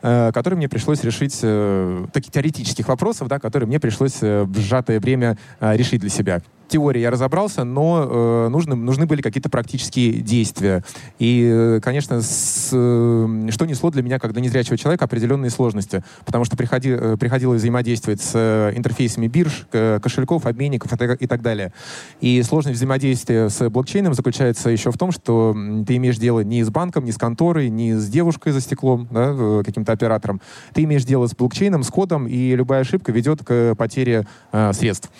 э, 0.00 0.30
которые 0.32 0.56
мне 0.56 0.68
пришлось 0.68 1.04
решить, 1.04 1.38
э, 1.42 2.06
таких 2.12 2.32
теоретических 2.32 2.88
вопросов, 2.88 3.28
да, 3.28 3.38
которые 3.38 3.66
мне 3.66 3.80
пришлось 3.80 4.22
э, 4.22 4.44
в 4.44 4.58
сжатое 4.58 5.00
время 5.00 5.36
решить 5.60 6.00
для 6.00 6.10
себя 6.10 6.40
теории 6.68 7.00
я 7.00 7.10
разобрался, 7.10 7.64
но 7.64 8.06
э, 8.08 8.48
нужны, 8.48 8.76
нужны 8.76 9.06
были 9.06 9.22
какие-то 9.22 9.48
практические 9.48 10.20
действия. 10.20 10.84
И, 11.18 11.48
э, 11.50 11.80
конечно, 11.82 12.20
с, 12.22 12.70
э, 12.72 13.48
что 13.50 13.66
несло 13.66 13.90
для 13.90 14.02
меня, 14.02 14.18
когда 14.18 14.40
незрячего 14.40 14.76
человека, 14.76 15.06
определенные 15.06 15.50
сложности. 15.50 16.04
Потому 16.24 16.44
что 16.44 16.56
приходи, 16.56 16.90
э, 16.90 17.16
приходилось 17.18 17.60
взаимодействовать 17.60 18.20
с 18.20 18.67
интерфейсами 18.74 19.26
бирж, 19.26 19.66
кошельков, 19.70 20.46
обменников 20.46 20.92
и 20.92 21.26
так 21.26 21.42
далее. 21.42 21.72
И 22.20 22.42
сложность 22.42 22.76
взаимодействия 22.76 23.48
с 23.48 23.68
блокчейном 23.68 24.14
заключается 24.14 24.70
еще 24.70 24.90
в 24.90 24.98
том, 24.98 25.10
что 25.10 25.56
ты 25.86 25.96
имеешь 25.96 26.18
дело 26.18 26.40
не 26.40 26.62
с 26.62 26.70
банком, 26.70 27.04
не 27.04 27.12
с 27.12 27.18
конторой, 27.18 27.68
не 27.68 27.94
с 27.94 28.08
девушкой 28.08 28.52
за 28.52 28.60
стеклом, 28.60 29.08
да, 29.10 29.34
э, 29.36 29.62
каким-то 29.64 29.92
оператором. 29.92 30.40
Ты 30.74 30.84
имеешь 30.84 31.04
дело 31.04 31.26
с 31.26 31.34
блокчейном, 31.34 31.82
с 31.82 31.88
кодом, 31.88 32.26
и 32.26 32.54
любая 32.54 32.82
ошибка 32.82 33.12
ведет 33.12 33.44
к 33.44 33.74
потере 33.76 34.26
э, 34.52 34.72
средств. 34.72 35.10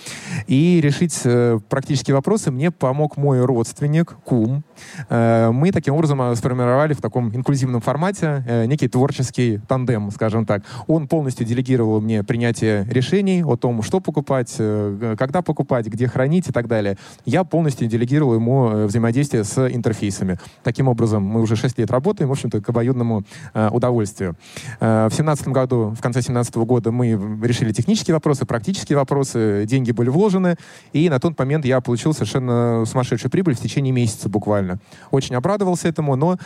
И 0.46 0.80
решить 0.82 1.20
э, 1.24 1.38
Э, 1.38 1.60
практические 1.68 2.14
вопросы 2.14 2.50
мне 2.50 2.70
помог 2.70 3.16
мой 3.16 3.44
родственник, 3.44 4.16
кум. 4.24 4.64
Э, 5.08 5.50
мы 5.52 5.72
таким 5.72 5.94
образом 5.94 6.20
э, 6.22 6.34
сформировали 6.34 6.94
в 6.94 7.00
таком 7.00 7.34
инклюзивном 7.34 7.80
формате 7.80 8.44
некий 8.66 8.88
творческий 8.88 9.60
тандем, 9.68 10.10
скажем 10.10 10.46
так. 10.46 10.62
Он 10.86 11.08
полностью 11.08 11.46
делегировал 11.46 12.00
мне 12.00 12.22
принятие 12.22 12.86
решений 12.90 13.37
о 13.44 13.56
том, 13.56 13.82
что 13.82 14.00
покупать, 14.00 14.54
когда 14.56 15.42
покупать, 15.42 15.86
где 15.86 16.08
хранить 16.08 16.48
и 16.48 16.52
так 16.52 16.68
далее. 16.68 16.96
Я 17.24 17.44
полностью 17.44 17.88
делегировал 17.88 18.34
ему 18.34 18.86
взаимодействие 18.86 19.44
с 19.44 19.68
интерфейсами. 19.68 20.38
Таким 20.62 20.88
образом, 20.88 21.22
мы 21.22 21.40
уже 21.40 21.56
6 21.56 21.78
лет 21.78 21.90
работаем, 21.90 22.28
в 22.28 22.32
общем-то, 22.32 22.60
к 22.60 22.68
обоюдному 22.68 23.24
удовольствию. 23.70 24.36
В 24.80 25.10
2017 25.10 25.48
году, 25.48 25.94
в 25.96 26.00
конце 26.00 26.20
2017 26.20 26.56
года 26.56 26.92
мы 26.92 27.10
решили 27.42 27.72
технические 27.72 28.14
вопросы, 28.14 28.44
практические 28.46 28.96
вопросы, 28.96 29.64
деньги 29.66 29.92
были 29.92 30.08
вложены, 30.08 30.56
и 30.92 31.08
на 31.08 31.18
тот 31.20 31.38
момент 31.38 31.64
я 31.64 31.80
получил 31.80 32.12
совершенно 32.12 32.84
сумасшедшую 32.84 33.30
прибыль 33.30 33.54
в 33.54 33.60
течение 33.60 33.92
месяца 33.92 34.28
буквально. 34.28 34.78
Очень 35.10 35.34
обрадовался 35.36 35.88
этому, 35.88 36.16
но 36.16 36.38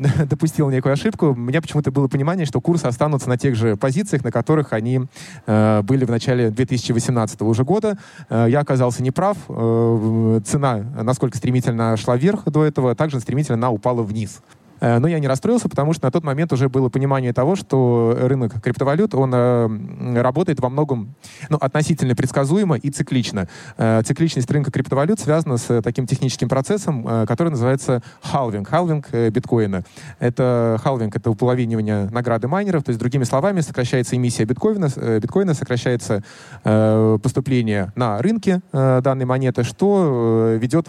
допустил 0.26 0.70
некую 0.70 0.92
ошибку. 0.92 1.30
У 1.30 1.34
меня 1.34 1.60
почему-то 1.60 1.90
было 1.90 2.08
понимание, 2.08 2.46
что 2.46 2.60
курсы 2.60 2.86
останутся 2.86 3.28
на 3.28 3.36
тех 3.36 3.54
же 3.54 3.76
позициях, 3.76 4.24
на 4.24 4.30
которых 4.30 4.72
они 4.72 5.02
э, 5.46 5.82
были 5.82 6.04
в 6.04 6.10
начале 6.10 6.50
2018 6.50 7.42
уже 7.42 7.64
года. 7.64 7.98
Э, 8.28 8.46
я 8.48 8.60
оказался 8.60 9.02
неправ. 9.02 9.36
Э, 9.48 10.40
цена, 10.44 10.78
насколько 11.02 11.36
стремительно 11.36 11.96
шла 11.96 12.16
вверх 12.16 12.44
до 12.46 12.64
этого, 12.64 12.94
также 12.94 13.20
стремительно 13.20 13.56
она 13.56 13.70
упала 13.70 14.02
вниз. 14.02 14.40
Э, 14.80 14.98
но 14.98 15.08
я 15.08 15.18
не 15.18 15.28
расстроился, 15.28 15.68
потому 15.68 15.92
что 15.92 16.06
на 16.06 16.10
тот 16.10 16.24
момент 16.24 16.52
уже 16.52 16.68
было 16.68 16.88
понимание 16.88 17.32
того, 17.32 17.56
что 17.56 18.16
рынок 18.20 18.60
криптовалют, 18.60 19.14
он 19.14 19.32
э, 19.34 20.20
работает 20.20 20.60
во 20.60 20.68
многом 20.68 21.14
ну, 21.48 21.56
относительно 21.58 22.14
предсказуемо 22.14 22.76
и 22.76 22.90
циклично. 22.90 23.48
Э, 23.76 24.02
цикличность 24.04 24.50
рынка 24.50 24.70
криптовалют 24.70 25.20
связана 25.20 25.56
с 25.56 25.82
таким 25.82 26.06
техническим 26.06 26.48
процессом, 26.48 27.26
который 27.26 27.50
называется 27.50 28.02
халвинг, 28.22 28.68
халвинг 28.68 29.10
биткоина. 29.10 29.84
Это 30.18 30.78
халвинг, 30.82 31.16
это 31.16 31.30
уполовинивание 31.30 32.08
награды 32.10 32.48
майнеров, 32.48 32.82
то 32.84 32.90
есть, 32.90 32.98
другими 32.98 33.24
словами, 33.24 33.60
сокращается 33.60 34.16
эмиссия 34.16 34.46
биткоина, 34.46 34.88
биткоина 35.20 35.54
сокращается 35.54 36.22
поступление 36.62 37.92
на 37.94 38.20
рынке 38.20 38.60
данной 38.72 39.24
монеты, 39.24 39.64
что 39.64 40.56
ведет 40.60 40.88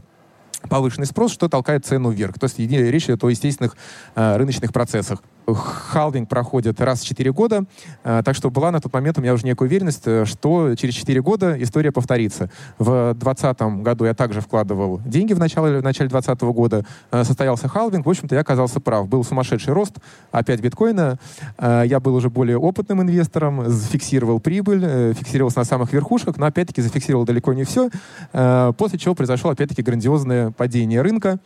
повышенный 0.69 1.07
спрос, 1.07 1.31
что 1.33 1.49
толкает 1.49 1.85
цену 1.85 2.09
вверх. 2.09 2.39
То 2.39 2.45
есть 2.45 2.59
речь 2.59 3.05
идет 3.05 3.23
о 3.23 3.29
естественных 3.29 3.75
э, 4.15 4.37
рыночных 4.37 4.73
процессах 4.73 5.21
халвинг 5.47 6.29
проходит 6.29 6.79
раз 6.81 7.01
в 7.01 7.05
4 7.05 7.31
года, 7.31 7.65
э, 8.03 8.21
так 8.23 8.35
что 8.35 8.49
была 8.49 8.71
на 8.71 8.79
тот 8.79 8.93
момент 8.93 9.17
у 9.17 9.21
меня 9.21 9.33
уже 9.33 9.45
некая 9.45 9.65
уверенность, 9.65 10.03
э, 10.05 10.25
что 10.25 10.75
через 10.75 10.93
4 10.95 11.21
года 11.21 11.61
история 11.61 11.91
повторится. 11.91 12.49
В 12.77 13.13
2020 13.13 13.81
году 13.83 14.05
я 14.05 14.13
также 14.13 14.41
вкладывал 14.41 15.01
деньги 15.05 15.33
в 15.33 15.39
начале, 15.39 15.79
в 15.79 15.83
начале 15.83 16.09
2020 16.09 16.51
года, 16.53 16.85
э, 17.11 17.23
состоялся 17.23 17.67
халвинг, 17.67 18.05
в 18.05 18.09
общем-то 18.09 18.35
я 18.35 18.41
оказался 18.41 18.79
прав. 18.79 19.07
Был 19.07 19.23
сумасшедший 19.23 19.73
рост, 19.73 19.95
опять 20.31 20.61
биткоина, 20.61 21.17
я 21.59 21.99
был 21.99 22.15
уже 22.15 22.29
более 22.29 22.57
опытным 22.57 23.01
инвестором, 23.01 23.69
фиксировал 23.71 24.39
прибыль, 24.39 25.13
фиксировался 25.13 25.59
на 25.59 25.65
самых 25.65 25.93
верхушках, 25.93 26.37
но 26.37 26.45
опять-таки 26.45 26.81
зафиксировал 26.81 27.25
далеко 27.25 27.53
не 27.53 27.63
все, 27.63 27.89
после 28.31 28.99
чего 28.99 29.15
произошло 29.15 29.51
опять-таки 29.51 29.81
грандиозное 29.81 30.51
падение 30.51 31.01
рынка, 31.01 31.39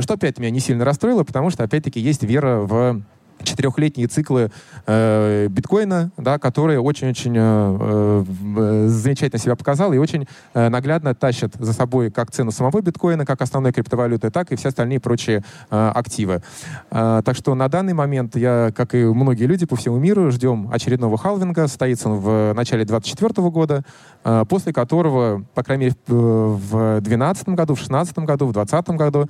что 0.00 0.14
опять 0.14 0.38
меня 0.38 0.50
не 0.50 0.60
сильно 0.60 0.84
расстроило, 0.84 1.24
потому 1.24 1.50
что 1.50 1.64
опять-таки 1.64 2.00
есть 2.00 2.22
вера 2.22 2.60
в 2.60 3.02
четырехлетние 3.42 4.06
циклы 4.06 4.50
э, 4.86 5.48
биткоина, 5.48 6.10
да, 6.16 6.38
которые 6.38 6.80
очень-очень 6.80 7.34
э, 7.36 8.24
э, 8.56 8.86
замечательно 8.88 9.38
себя 9.38 9.56
показал 9.56 9.92
и 9.92 9.98
очень 9.98 10.26
э, 10.54 10.68
наглядно 10.68 11.14
тащат 11.14 11.54
за 11.58 11.72
собой 11.72 12.10
как 12.10 12.30
цену 12.30 12.50
самого 12.50 12.80
биткоина, 12.80 13.24
как 13.26 13.40
основной 13.42 13.72
криптовалюты, 13.72 14.30
так 14.30 14.52
и 14.52 14.56
все 14.56 14.68
остальные 14.68 15.00
прочие 15.00 15.42
э, 15.70 15.92
активы. 15.94 16.42
Э, 16.90 17.22
так 17.24 17.36
что 17.36 17.54
на 17.54 17.68
данный 17.68 17.94
момент 17.94 18.36
я, 18.36 18.72
как 18.74 18.94
и 18.94 19.04
многие 19.04 19.44
люди 19.44 19.66
по 19.66 19.76
всему 19.76 19.98
миру, 19.98 20.30
ждем 20.30 20.70
очередного 20.72 21.16
халвинга. 21.18 21.66
Состоится 21.68 22.08
он 22.08 22.18
в 22.18 22.52
начале 22.54 22.84
2024 22.84 23.50
года, 23.50 23.84
э, 24.24 24.44
после 24.48 24.72
которого, 24.72 25.44
по 25.54 25.62
крайней 25.62 25.86
мере, 25.86 25.96
в 26.06 27.00
2012 27.00 27.48
году, 27.50 27.74
в 27.74 27.78
2016 27.78 28.18
году, 28.18 28.46
в 28.46 28.52
2020 28.52 28.96
году, 28.96 29.28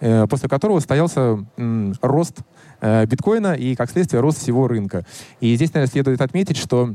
э, 0.00 0.26
после 0.28 0.48
которого 0.48 0.78
состоялся 0.78 1.44
э, 1.56 1.92
рост 2.02 2.38
биткоина 2.82 3.54
и, 3.54 3.74
как 3.76 3.90
следствие, 3.90 4.20
рост 4.20 4.38
всего 4.38 4.66
рынка. 4.68 5.06
И 5.40 5.54
здесь, 5.54 5.72
наверное, 5.72 5.92
следует 5.92 6.20
отметить, 6.20 6.56
что 6.56 6.94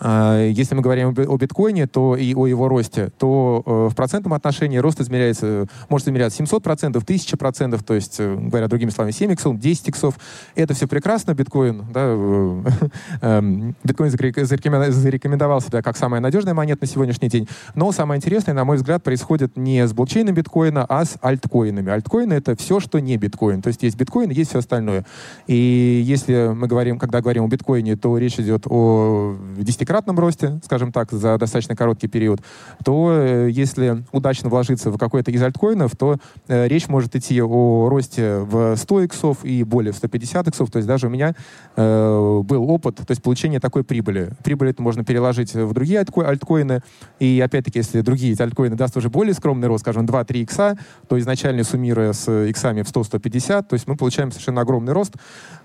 если 0.00 0.74
мы 0.74 0.82
говорим 0.82 1.14
о 1.16 1.36
биткоине 1.36 1.86
то 1.86 2.16
и 2.16 2.34
о 2.34 2.46
его 2.46 2.68
росте, 2.68 3.10
то 3.18 3.62
э, 3.64 3.88
в 3.90 3.94
процентном 3.94 4.34
отношении 4.34 4.78
рост 4.78 5.00
измеряется, 5.00 5.66
может 5.88 6.08
измеряться 6.08 6.42
700%, 6.42 6.92
1000%, 6.94 7.84
то 7.84 7.94
есть, 7.94 8.16
э, 8.18 8.34
говоря 8.36 8.68
другими 8.68 8.90
словами, 8.90 9.12
7 9.12 9.32
иксов, 9.32 9.58
10 9.58 9.88
иксов. 9.88 10.18
Это 10.54 10.74
все 10.74 10.86
прекрасно, 10.86 11.34
биткоин. 11.34 11.84
Да, 11.92 12.00
э, 12.06 12.62
эм, 13.20 13.76
биткоин 13.84 14.10
зарекомендовал 14.10 15.60
себя 15.60 15.82
как 15.82 15.96
самая 15.96 16.20
надежная 16.20 16.54
монета 16.54 16.82
на 16.82 16.86
сегодняшний 16.86 17.28
день. 17.28 17.48
Но 17.74 17.92
самое 17.92 18.18
интересное, 18.18 18.54
на 18.54 18.64
мой 18.64 18.76
взгляд, 18.76 19.02
происходит 19.02 19.56
не 19.56 19.86
с 19.86 19.92
блокчейном 19.92 20.34
биткоина, 20.34 20.84
а 20.88 21.04
с 21.04 21.16
альткоинами. 21.20 21.90
Альткоины— 21.90 22.32
это 22.34 22.56
все, 22.56 22.80
что 22.80 22.98
не 22.98 23.16
биткоин. 23.16 23.62
То 23.62 23.68
есть 23.68 23.82
есть 23.82 23.96
биткоин, 23.96 24.30
есть 24.30 24.50
все 24.50 24.58
остальное. 24.58 25.04
И 25.46 26.02
если 26.04 26.52
мы 26.54 26.66
говорим, 26.66 26.98
когда 26.98 27.20
говорим 27.20 27.44
о 27.44 27.48
биткоине, 27.48 27.96
то 27.96 28.18
речь 28.18 28.38
идет 28.38 28.66
о 28.66 29.36
10 29.56 29.73
десятикратном 29.74 30.18
росте, 30.18 30.60
скажем 30.64 30.92
так, 30.92 31.10
за 31.10 31.36
достаточно 31.36 31.74
короткий 31.74 32.06
период, 32.06 32.40
то 32.84 33.12
э, 33.12 33.48
если 33.50 34.04
удачно 34.12 34.48
вложиться 34.48 34.90
в 34.90 34.98
какой-то 34.98 35.30
из 35.30 35.42
альткоинов, 35.42 35.96
то 35.96 36.16
э, 36.48 36.68
речь 36.68 36.88
может 36.88 37.16
идти 37.16 37.42
о 37.42 37.88
росте 37.88 38.38
в 38.38 38.76
100 38.76 39.00
иксов 39.02 39.44
и 39.44 39.64
более 39.64 39.92
в 39.92 39.96
150 39.96 40.48
иксов. 40.48 40.70
То 40.70 40.78
есть 40.78 40.86
даже 40.86 41.08
у 41.08 41.10
меня 41.10 41.34
э, 41.76 42.40
был 42.44 42.70
опыт, 42.70 42.96
то 42.96 43.10
есть 43.10 43.22
получение 43.22 43.60
такой 43.60 43.84
прибыли. 43.84 44.30
Прибыль 44.44 44.70
это 44.70 44.82
можно 44.82 45.04
переложить 45.04 45.54
в 45.54 45.72
другие 45.72 46.00
альткоины. 46.00 46.80
И 47.18 47.40
опять-таки, 47.44 47.80
если 47.80 48.00
другие 48.00 48.36
альткоины 48.38 48.76
даст 48.76 48.96
уже 48.96 49.10
более 49.10 49.34
скромный 49.34 49.68
рост, 49.68 49.82
скажем, 49.82 50.06
2-3 50.06 50.42
икса, 50.42 50.78
то 51.08 51.18
изначально 51.18 51.64
суммируя 51.64 52.12
с 52.12 52.30
иксами 52.48 52.82
в 52.82 52.86
100-150, 52.86 53.64
то 53.64 53.74
есть 53.74 53.88
мы 53.88 53.96
получаем 53.96 54.30
совершенно 54.30 54.60
огромный 54.60 54.92
рост. 54.92 55.14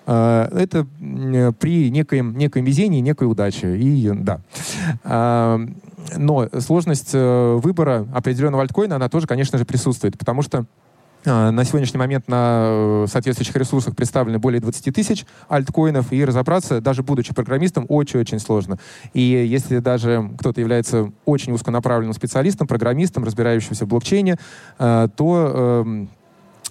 Э, 0.09 0.47
это 0.51 0.87
при 1.59 1.91
некоем, 1.91 2.35
некоем 2.35 2.65
везении, 2.65 2.99
некой 2.99 3.29
удаче. 3.29 3.77
И 3.77 4.09
да. 4.11 4.41
А, 5.03 5.59
но 6.17 6.49
сложность 6.59 7.11
э, 7.13 7.59
выбора 7.61 8.07
определенного 8.13 8.63
альткоина, 8.63 8.95
она 8.95 9.07
тоже, 9.07 9.27
конечно 9.27 9.59
же, 9.59 9.65
присутствует, 9.65 10.17
потому 10.17 10.41
что 10.41 10.65
э, 11.25 11.49
на 11.51 11.63
сегодняшний 11.63 11.99
момент 11.99 12.27
на 12.27 13.05
соответствующих 13.07 13.55
ресурсах 13.55 13.95
представлены 13.95 14.39
более 14.39 14.59
20 14.61 14.95
тысяч 14.95 15.27
альткоинов, 15.47 16.11
и 16.11 16.25
разобраться, 16.25 16.81
даже 16.81 17.03
будучи 17.03 17.31
программистом, 17.31 17.85
очень-очень 17.87 18.39
сложно. 18.39 18.79
И 19.13 19.21
если 19.21 19.77
даже 19.77 20.31
кто-то 20.39 20.59
является 20.59 21.11
очень 21.25 21.53
узконаправленным 21.53 22.13
специалистом, 22.13 22.65
программистом, 22.65 23.23
разбирающимся 23.23 23.85
в 23.85 23.89
блокчейне, 23.89 24.37
то 24.79 25.83
эм, 25.85 26.09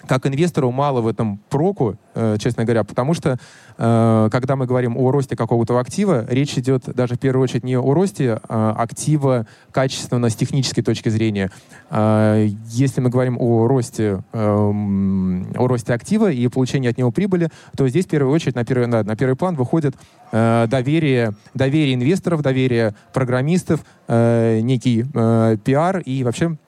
как 0.07 0.27
инвестору 0.27 0.71
мало 0.71 1.01
в 1.01 1.07
этом 1.07 1.39
проку, 1.49 1.97
э, 2.15 2.37
честно 2.39 2.65
говоря, 2.65 2.85
потому 2.85 3.15
что 3.15 3.39
э, 3.77 4.29
когда 4.31 4.57
мы 4.57 4.67
говорим 4.67 4.97
о 4.97 5.11
росте 5.11 5.37
какого-то 5.37 5.79
актива, 5.79 6.25
речь 6.29 6.57
идет 6.59 6.85
даже 6.87 7.15
в 7.15 7.19
первую 7.19 7.45
очередь 7.45 7.65
не 7.65 7.77
о 7.77 7.95
росте 7.95 8.41
а 8.49 8.75
актива 8.79 9.47
качественно 9.73 10.31
с 10.31 10.37
технической 10.37 10.85
точки 10.85 11.09
зрения. 11.09 11.51
Э, 11.91 12.49
если 12.69 13.01
мы 13.01 13.11
говорим 13.11 13.37
о 13.41 13.67
росте, 13.67 14.23
э, 14.33 14.39
о 14.39 15.67
росте 15.67 15.93
актива 15.93 16.31
и 16.31 16.47
получении 16.49 16.91
от 16.91 16.99
него 16.99 17.11
прибыли, 17.11 17.49
то 17.77 17.89
здесь 17.89 18.07
в 18.07 18.09
первую 18.09 18.35
очередь 18.35 18.55
на 18.55 18.65
первый, 18.65 18.87
на, 18.87 19.17
первый 19.17 19.37
план 19.37 19.55
выходит 19.55 19.95
э, 20.33 20.67
доверие, 20.69 21.35
доверие 21.55 21.95
инвесторов, 21.95 22.43
доверие 22.43 22.95
программистов, 23.13 23.81
э, 24.07 24.61
некий 24.61 25.05
э, 25.13 25.57
пиар 25.65 25.99
и 25.99 26.25
вообще 26.25 26.57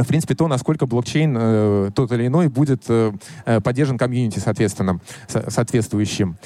в 0.00 0.06
принципе, 0.06 0.34
то, 0.34 0.48
насколько 0.48 0.86
блокчейн 0.86 1.36
э, 1.38 1.90
тот 1.94 2.12
или 2.12 2.26
иной 2.26 2.48
будет 2.48 2.84
э, 2.88 3.12
э 3.44 3.60
поддержан 3.60 3.98
комьюнити 3.98 4.38
соответственно, 4.38 5.00
соответствующим. 5.28 6.36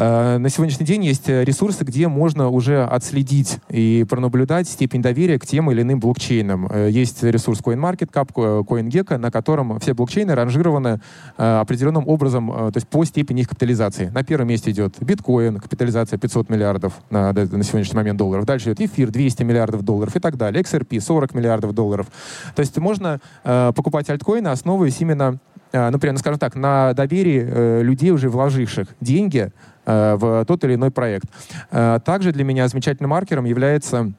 Э, 0.00 0.38
на 0.38 0.48
сегодняшний 0.48 0.86
день 0.86 1.04
есть 1.04 1.28
э, 1.28 1.44
ресурсы, 1.44 1.84
где 1.84 2.08
можно 2.08 2.48
уже 2.48 2.84
отследить 2.84 3.58
и 3.68 4.06
пронаблюдать 4.08 4.66
степень 4.66 5.02
доверия 5.02 5.38
к 5.38 5.44
тем 5.44 5.70
или 5.70 5.82
иным 5.82 6.00
блокчейнам. 6.00 6.68
Э, 6.70 6.88
есть 6.90 7.22
ресурс 7.22 7.60
CoinMarketCap, 7.60 8.64
CoinGecko, 8.64 9.18
на 9.18 9.30
котором 9.30 9.78
все 9.78 9.92
блокчейны 9.92 10.34
ранжированы 10.34 11.00
определенным 11.36 12.08
образом, 12.08 12.48
то 12.48 12.72
есть 12.74 12.88
по 12.88 13.04
степени 13.04 13.42
их 13.42 13.48
капитализации. 13.48 14.06
На 14.06 14.22
первом 14.22 14.48
месте 14.48 14.70
идет 14.70 14.94
биткоин, 15.00 15.58
капитализация 15.58 16.18
500 16.18 16.48
миллиардов 16.48 16.94
на, 17.10 17.32
на 17.32 17.62
сегодняшний 17.62 17.96
момент 17.96 18.18
долларов. 18.18 18.46
Дальше 18.46 18.72
идет 18.72 18.80
эфир 18.80 19.10
200 19.10 19.42
миллиардов 19.42 19.82
долларов 19.82 20.16
и 20.16 20.20
так 20.20 20.36
далее. 20.36 20.62
XRP 20.62 21.00
40 21.00 21.34
миллиардов 21.34 21.74
долларов. 21.74 22.06
То 22.54 22.60
есть 22.60 22.76
можно 22.78 23.20
покупать 23.42 24.08
альткоины, 24.08 24.48
основываясь 24.48 25.00
именно 25.00 25.38
например, 25.72 26.14
ну, 26.14 26.18
скажем 26.18 26.38
так, 26.38 26.54
на 26.54 26.92
доверии 26.94 27.46
э, 27.46 27.82
людей, 27.82 28.10
уже 28.10 28.28
вложивших 28.28 28.88
деньги 29.00 29.52
Э, 29.90 30.16
в 30.16 30.44
тот 30.44 30.62
или 30.64 30.74
иной 30.74 30.90
проект. 30.90 31.26
Э, 31.70 31.98
также 32.04 32.32
для 32.32 32.44
меня 32.44 32.68
замечательным 32.68 33.10
маркером 33.10 33.44
является 33.44 34.12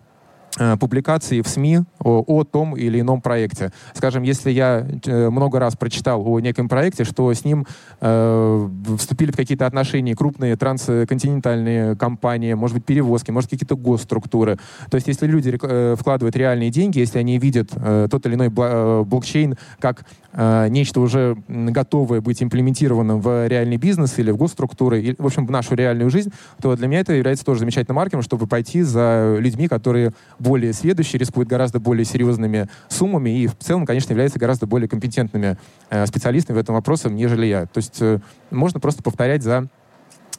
Э, 0.59 0.75
публикации 0.75 1.41
в 1.41 1.47
СМИ 1.47 1.79
о, 2.03 2.23
о 2.27 2.43
том 2.43 2.75
или 2.75 2.99
ином 2.99 3.21
проекте. 3.21 3.71
Скажем, 3.93 4.23
если 4.23 4.51
я 4.51 4.85
э, 5.05 5.29
много 5.29 5.59
раз 5.59 5.77
прочитал 5.77 6.27
о 6.27 6.41
неком 6.41 6.67
проекте, 6.67 7.05
что 7.05 7.33
с 7.33 7.45
ним 7.45 7.65
э, 8.01 8.69
вступили 8.97 9.31
в 9.31 9.37
какие-то 9.37 9.65
отношения 9.65 10.13
крупные 10.13 10.57
трансконтинентальные 10.57 11.95
компании, 11.95 12.53
может 12.53 12.75
быть, 12.75 12.85
перевозки, 12.85 13.31
может, 13.31 13.49
какие-то 13.49 13.77
госструктуры. 13.77 14.57
То 14.89 14.95
есть, 14.95 15.07
если 15.07 15.25
люди 15.25 15.57
э, 15.61 15.95
вкладывают 15.97 16.35
реальные 16.35 16.69
деньги, 16.69 16.99
если 16.99 17.19
они 17.19 17.39
видят 17.39 17.69
э, 17.73 18.09
тот 18.11 18.25
или 18.25 18.35
иной 18.35 18.51
э, 18.53 19.03
блокчейн 19.05 19.55
как 19.79 20.05
э, 20.33 20.67
нечто 20.69 21.01
уже 21.01 21.37
готовое 21.47 22.21
быть 22.21 22.41
имплементированным 22.41 23.21
в 23.21 23.47
реальный 23.47 23.77
бизнес 23.77 24.17
или 24.19 24.31
в 24.31 24.37
госструктуры, 24.37 25.01
или, 25.01 25.15
в 25.17 25.25
общем, 25.25 25.45
в 25.45 25.51
нашу 25.51 25.75
реальную 25.75 26.09
жизнь, 26.09 26.31
то 26.61 26.75
для 26.75 26.87
меня 26.87 26.99
это 26.99 27.13
является 27.13 27.45
тоже 27.45 27.61
замечательным 27.61 27.95
маркером, 27.95 28.21
чтобы 28.21 28.47
пойти 28.47 28.81
за 28.81 29.37
людьми, 29.39 29.67
которые 29.67 30.13
более 30.39 30.73
сведущие, 30.73 31.19
рискуют 31.19 31.49
гораздо 31.49 31.79
более 31.79 32.05
серьезными 32.05 32.67
суммами 32.89 33.29
и 33.29 33.47
в 33.47 33.57
целом, 33.57 33.85
конечно, 33.85 34.11
являются 34.11 34.39
гораздо 34.39 34.67
более 34.67 34.87
компетентными 34.87 35.57
э, 35.89 36.05
специалистами 36.05 36.57
в 36.57 36.59
этом 36.59 36.75
вопросе, 36.75 37.09
нежели 37.09 37.45
я. 37.45 37.65
То 37.65 37.77
есть 37.77 38.01
э, 38.01 38.19
можно 38.49 38.79
просто 38.79 39.03
повторять 39.03 39.43
за 39.43 39.67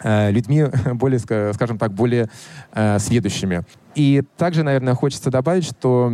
э, 0.03 0.30
людьми 0.30 0.66
более, 0.95 1.18
скажем 1.18 1.78
так, 1.78 1.93
более 1.93 2.28
э, 2.74 2.99
сведущими. 2.99 3.62
И 3.95 4.22
также, 4.36 4.62
наверное, 4.62 4.95
хочется 4.95 5.30
добавить, 5.30 5.64
что 5.64 6.11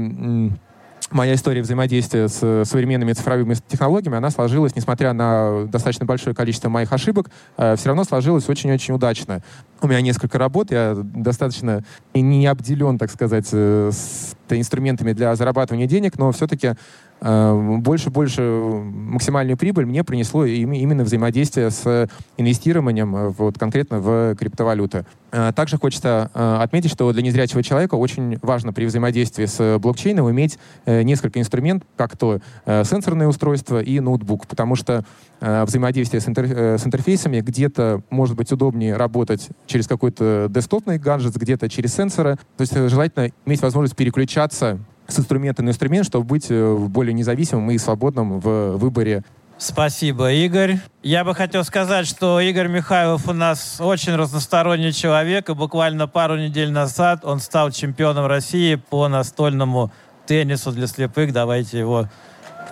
моя 1.10 1.34
история 1.34 1.62
взаимодействия 1.62 2.28
с 2.28 2.64
современными 2.64 3.12
цифровыми 3.12 3.54
технологиями, 3.66 4.16
она 4.16 4.30
сложилась, 4.30 4.76
несмотря 4.76 5.12
на 5.12 5.66
достаточно 5.66 6.06
большое 6.06 6.34
количество 6.34 6.68
моих 6.68 6.92
ошибок, 6.92 7.30
э, 7.56 7.76
все 7.76 7.88
равно 7.88 8.04
сложилась 8.04 8.48
очень-очень 8.48 8.94
удачно. 8.94 9.42
У 9.80 9.88
меня 9.88 10.00
несколько 10.00 10.38
работ, 10.38 10.70
я 10.70 10.94
достаточно 10.96 11.84
не 12.14 12.46
обделен, 12.46 12.98
так 12.98 13.10
сказать, 13.10 13.48
э, 13.52 13.90
с 13.92 14.34
инструментами 14.50 15.12
для 15.12 15.34
зарабатывания 15.36 15.86
денег, 15.86 16.18
но 16.18 16.32
все-таки 16.32 16.74
больше-больше 17.20 18.42
э, 18.42 18.82
максимальную 18.82 19.56
прибыль 19.56 19.86
мне 19.86 20.04
принесло 20.04 20.44
именно 20.44 21.02
взаимодействие 21.04 21.70
с 21.70 22.08
инвестированием 22.36 23.16
э, 23.16 23.28
вот, 23.30 23.58
конкретно 23.58 24.00
в 24.00 24.36
криптовалюты. 24.36 25.04
Э, 25.32 25.52
также 25.54 25.78
хочется 25.78 26.30
отметить, 26.34 26.90
что 26.90 27.12
для 27.12 27.22
незрячего 27.22 27.62
человека 27.62 27.96
очень 27.96 28.38
важно 28.42 28.72
при 28.72 28.84
взаимодействии 28.84 29.46
с 29.46 29.78
блокчейном 29.78 30.30
иметь 30.30 30.58
несколько 30.86 31.40
инструментов, 31.40 31.88
как 31.96 32.16
то 32.16 32.40
сенсорное 32.66 33.26
устройство 33.26 33.80
и 33.80 34.00
ноутбук, 34.00 34.46
потому 34.46 34.74
что 34.76 35.04
взаимодействие 35.40 36.20
с, 36.20 36.28
интер 36.28 36.46
с 36.78 36.86
интерфейсами 36.86 37.40
где-то 37.40 38.02
может 38.10 38.36
быть 38.36 38.50
удобнее 38.52 38.96
работать 38.96 39.48
через 39.66 39.86
какой-то 39.86 40.48
десктопный 40.50 40.98
гаджет, 40.98 41.36
где-то 41.36 41.68
через 41.68 41.94
сенсоры. 41.94 42.36
То 42.56 42.62
есть 42.62 42.74
желательно 42.74 43.30
иметь 43.46 43.62
возможность 43.62 43.96
переключаться 43.96 44.78
с 45.08 45.18
инструмента 45.18 45.62
на 45.62 45.70
инструмент, 45.70 46.06
чтобы 46.06 46.26
быть 46.26 46.46
э, 46.50 46.76
более 46.76 47.14
независимым 47.14 47.70
и 47.70 47.78
свободным 47.78 48.40
в 48.40 48.76
выборе 48.76 49.24
Спасибо, 49.60 50.30
Игорь. 50.30 50.78
Я 51.02 51.24
бы 51.24 51.34
хотел 51.34 51.64
сказать, 51.64 52.06
что 52.06 52.38
Игорь 52.38 52.68
Михайлов 52.68 53.26
у 53.26 53.32
нас 53.32 53.80
очень 53.80 54.14
разносторонний 54.14 54.92
человек, 54.92 55.50
и 55.50 55.52
буквально 55.52 56.06
пару 56.06 56.36
недель 56.36 56.70
назад 56.70 57.24
он 57.24 57.40
стал 57.40 57.72
чемпионом 57.72 58.26
России 58.26 58.76
по 58.76 59.08
настольному 59.08 59.90
теннису 60.26 60.70
для 60.70 60.86
слепых. 60.86 61.32
Давайте 61.32 61.80
его 61.80 62.08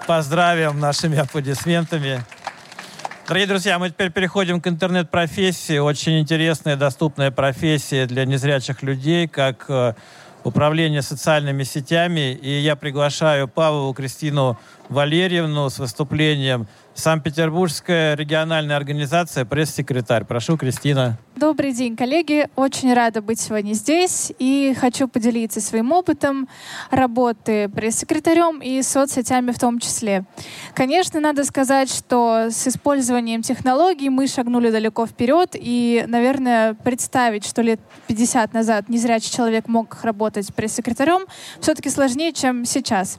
поздравим 0.06 0.78
нашими 0.78 1.18
аплодисментами. 1.18 2.20
Дорогие 3.26 3.48
друзья, 3.48 3.80
мы 3.80 3.90
теперь 3.90 4.12
переходим 4.12 4.60
к 4.60 4.68
интернет-профессии. 4.68 5.78
Очень 5.78 6.20
интересная, 6.20 6.76
доступная 6.76 7.32
профессия 7.32 8.06
для 8.06 8.24
незрячих 8.24 8.84
людей, 8.84 9.26
как 9.26 9.64
э, 9.68 9.94
управления 10.46 11.02
социальными 11.02 11.64
сетями. 11.64 12.32
И 12.32 12.60
я 12.60 12.76
приглашаю 12.76 13.48
Павлову 13.48 13.92
Кристину 13.92 14.58
Валерьевну 14.88 15.68
с 15.68 15.78
выступлением 15.78 16.68
Санкт-Петербургская 16.96 18.16
региональная 18.16 18.76
организация, 18.76 19.44
пресс-секретарь. 19.44 20.24
Прошу, 20.24 20.56
Кристина. 20.56 21.18
Добрый 21.36 21.74
день, 21.74 21.96
коллеги. 21.96 22.48
Очень 22.56 22.94
рада 22.94 23.20
быть 23.20 23.38
сегодня 23.38 23.74
здесь 23.74 24.32
и 24.38 24.74
хочу 24.80 25.06
поделиться 25.06 25.60
своим 25.60 25.92
опытом 25.92 26.48
работы 26.90 27.68
пресс-секретарем 27.68 28.60
и 28.62 28.80
соцсетями 28.80 29.50
в 29.50 29.58
том 29.58 29.78
числе. 29.78 30.24
Конечно, 30.72 31.20
надо 31.20 31.44
сказать, 31.44 31.92
что 31.92 32.46
с 32.50 32.66
использованием 32.66 33.42
технологий 33.42 34.08
мы 34.08 34.28
шагнули 34.28 34.70
далеко 34.70 35.06
вперед 35.06 35.50
и, 35.52 36.06
наверное, 36.08 36.72
представить, 36.72 37.44
что 37.46 37.60
лет 37.60 37.80
50 38.06 38.54
назад 38.54 38.88
незрячий 38.88 39.30
человек 39.30 39.68
мог 39.68 40.02
работать 40.02 40.54
пресс-секретарем, 40.54 41.26
все-таки 41.60 41.90
сложнее, 41.90 42.32
чем 42.32 42.64
сейчас. 42.64 43.18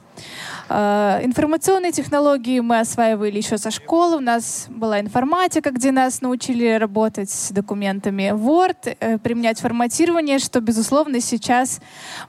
Э, 0.68 1.20
информационные 1.22 1.92
технологии 1.92 2.58
мы 2.58 2.80
осваивали 2.80 3.36
еще 3.36 3.58
со 3.58 3.67
школы. 3.70 4.16
У 4.16 4.20
нас 4.20 4.66
была 4.68 5.00
информатика, 5.00 5.70
где 5.70 5.92
нас 5.92 6.20
научили 6.20 6.76
работать 6.78 7.30
с 7.30 7.50
документами 7.50 8.32
Word, 8.34 8.96
э, 8.98 9.18
применять 9.18 9.60
форматирование, 9.60 10.38
что, 10.38 10.60
безусловно, 10.60 11.20
сейчас 11.20 11.80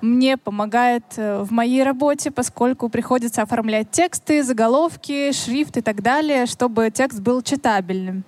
мне 0.02 0.38
помогает 0.38 1.04
э, 1.18 1.42
в 1.42 1.52
моей 1.52 1.84
работе, 1.84 2.32
поскольку 2.32 2.90
приходится 2.90 3.42
оформлять 3.42 3.92
тексты, 3.92 4.44
заголовки, 4.44 5.32
шрифт 5.32 5.78
и 5.78 5.82
так 5.82 6.02
далее, 6.02 6.46
чтобы 6.46 6.90
текст 6.92 7.20
был 7.20 7.42
читабельным. 7.42 8.24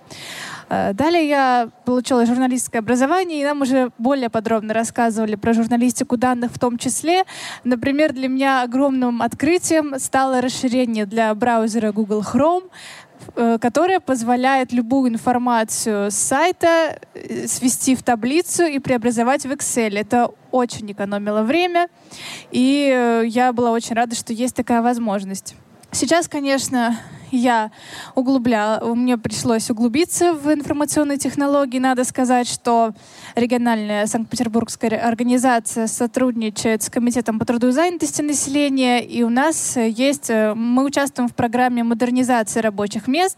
Э, 0.72 0.94
далее 0.94 1.28
я 1.28 1.70
получила 1.84 2.26
журналистское 2.26 2.80
образование, 2.80 3.42
и 3.42 3.44
нам 3.44 3.62
уже 3.62 3.92
более 3.98 4.30
подробно 4.30 4.74
рассказывали 4.74 5.36
про 5.36 5.54
журналистику 5.54 6.16
данных 6.16 6.52
в 6.54 6.60
том 6.60 6.78
числе. 6.78 7.26
Например, 7.66 8.14
для 8.14 8.30
меня 8.30 8.64
огромным 8.64 9.22
открытием 9.22 10.00
стало 10.00 10.40
расширение 10.40 11.06
для 11.06 11.36
браузера 11.36 11.92
Google 11.92 12.22
Chrome, 12.22 12.70
э, 13.36 13.58
которое 13.60 14.00
позволяет 14.00 14.72
любую 14.72 15.12
информацию 15.12 16.10
с 16.10 16.16
сайта 16.16 17.00
э, 17.16 17.48
свести 17.48 17.94
в 17.94 18.02
таблицу 18.02 18.64
и 18.64 18.80
преобразовать 18.80 19.46
в 19.46 19.52
Excel. 19.52 20.00
Это 20.00 20.32
очень 20.52 20.90
экономило 20.90 21.44
время, 21.44 21.90
и 22.52 23.24
я 23.28 23.52
была 23.52 23.72
очень 23.72 23.96
рада, 23.96 24.16
что 24.16 24.32
есть 24.32 24.56
такая 24.56 24.82
возможность. 24.82 25.56
Сейчас, 25.94 26.30
конечно, 26.30 26.98
я 27.32 27.72
углубляла, 28.16 28.94
мне 28.96 29.18
пришлось 29.18 29.70
углубиться 29.70 30.34
в 30.34 30.52
информационные 30.54 31.18
технологии. 31.18 31.80
Надо 31.80 32.06
сказать, 32.06 32.48
что 32.48 32.94
региональная 33.36 34.06
Санкт-Петербургская 34.06 35.06
организация 35.06 35.88
сотрудничает 35.88 36.84
с 36.84 36.90
Комитетом 36.90 37.40
по 37.40 37.46
труду 37.46 37.70
и 37.70 37.72
занятости 37.72 38.22
населения, 38.22 39.04
и 39.04 39.24
у 39.24 39.30
нас 39.30 39.76
есть, 39.76 40.30
э, 40.30 40.54
мы 40.54 40.86
участвуем 40.86 41.28
в 41.28 41.36
программе 41.36 41.84
модернизации 41.84 42.62
рабочих 42.62 43.08
мест, 43.08 43.38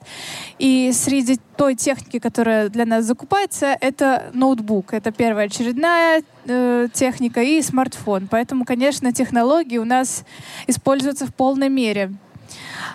и 0.59 0.91
среди 0.93 1.39
той 1.57 1.75
техники, 1.75 2.19
которая 2.19 2.69
для 2.69 2.85
нас 2.85 3.05
закупается, 3.05 3.77
это 3.79 4.31
ноутбук. 4.33 4.93
Это 4.93 5.11
первая 5.11 5.47
очередная 5.47 6.23
э, 6.45 6.87
техника 6.93 7.41
и 7.41 7.61
смартфон. 7.61 8.27
Поэтому, 8.29 8.65
конечно, 8.65 9.11
технологии 9.11 9.77
у 9.77 9.85
нас 9.85 10.23
используются 10.67 11.25
в 11.25 11.33
полной 11.33 11.69
мере. 11.69 12.11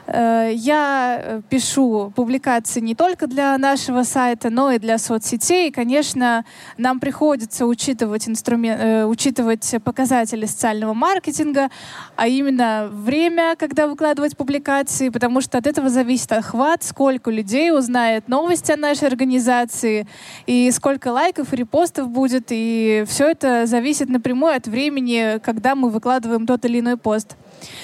Э, 0.07 0.51
я 0.55 1.20
э, 1.22 1.41
пишу 1.49 2.12
публикации 2.14 2.80
не 2.80 2.95
только 2.95 3.26
для 3.26 3.57
нашего 3.59 4.03
сайта, 4.03 4.51
но 4.51 4.70
и 4.70 4.78
для 4.78 4.99
соцсетей. 4.99 5.70
Конечно, 5.70 6.45
нам 6.76 7.01
приходится 7.01 7.66
учитывать, 7.66 8.28
инструмент, 8.28 8.80
э, 8.80 9.05
учитывать 9.05 9.74
показатели 9.84 10.47
социального 10.47 10.95
маркетинга, 10.95 11.68
а 12.16 12.26
именно 12.26 12.89
время, 12.91 13.55
когда 13.57 13.86
выкладывать 13.86 14.36
публикации, 14.36 15.11
потому 15.11 15.41
что 15.41 15.59
от 15.59 15.66
этого 15.66 15.89
зависит 15.89 16.32
охват, 16.32 16.82
сколько 16.84 17.30
людей 17.30 17.70
узнает 17.72 18.28
новости 18.28 18.72
о 18.72 18.76
нашей 18.76 19.09
организации, 19.09 20.07
и 20.47 20.70
сколько 20.70 21.09
лайков 21.09 21.53
и 21.53 21.57
репостов 21.57 22.09
будет. 22.09 22.47
И 22.51 23.05
все 23.07 23.30
это 23.30 23.66
зависит 23.66 24.09
напрямую 24.09 24.55
от 24.55 24.66
времени, 24.66 25.39
когда 25.43 25.74
мы 25.74 25.91
выкладываем 25.91 26.47
тот 26.47 26.64
или 26.64 26.80
иной 26.80 26.97
пост. 26.97 27.36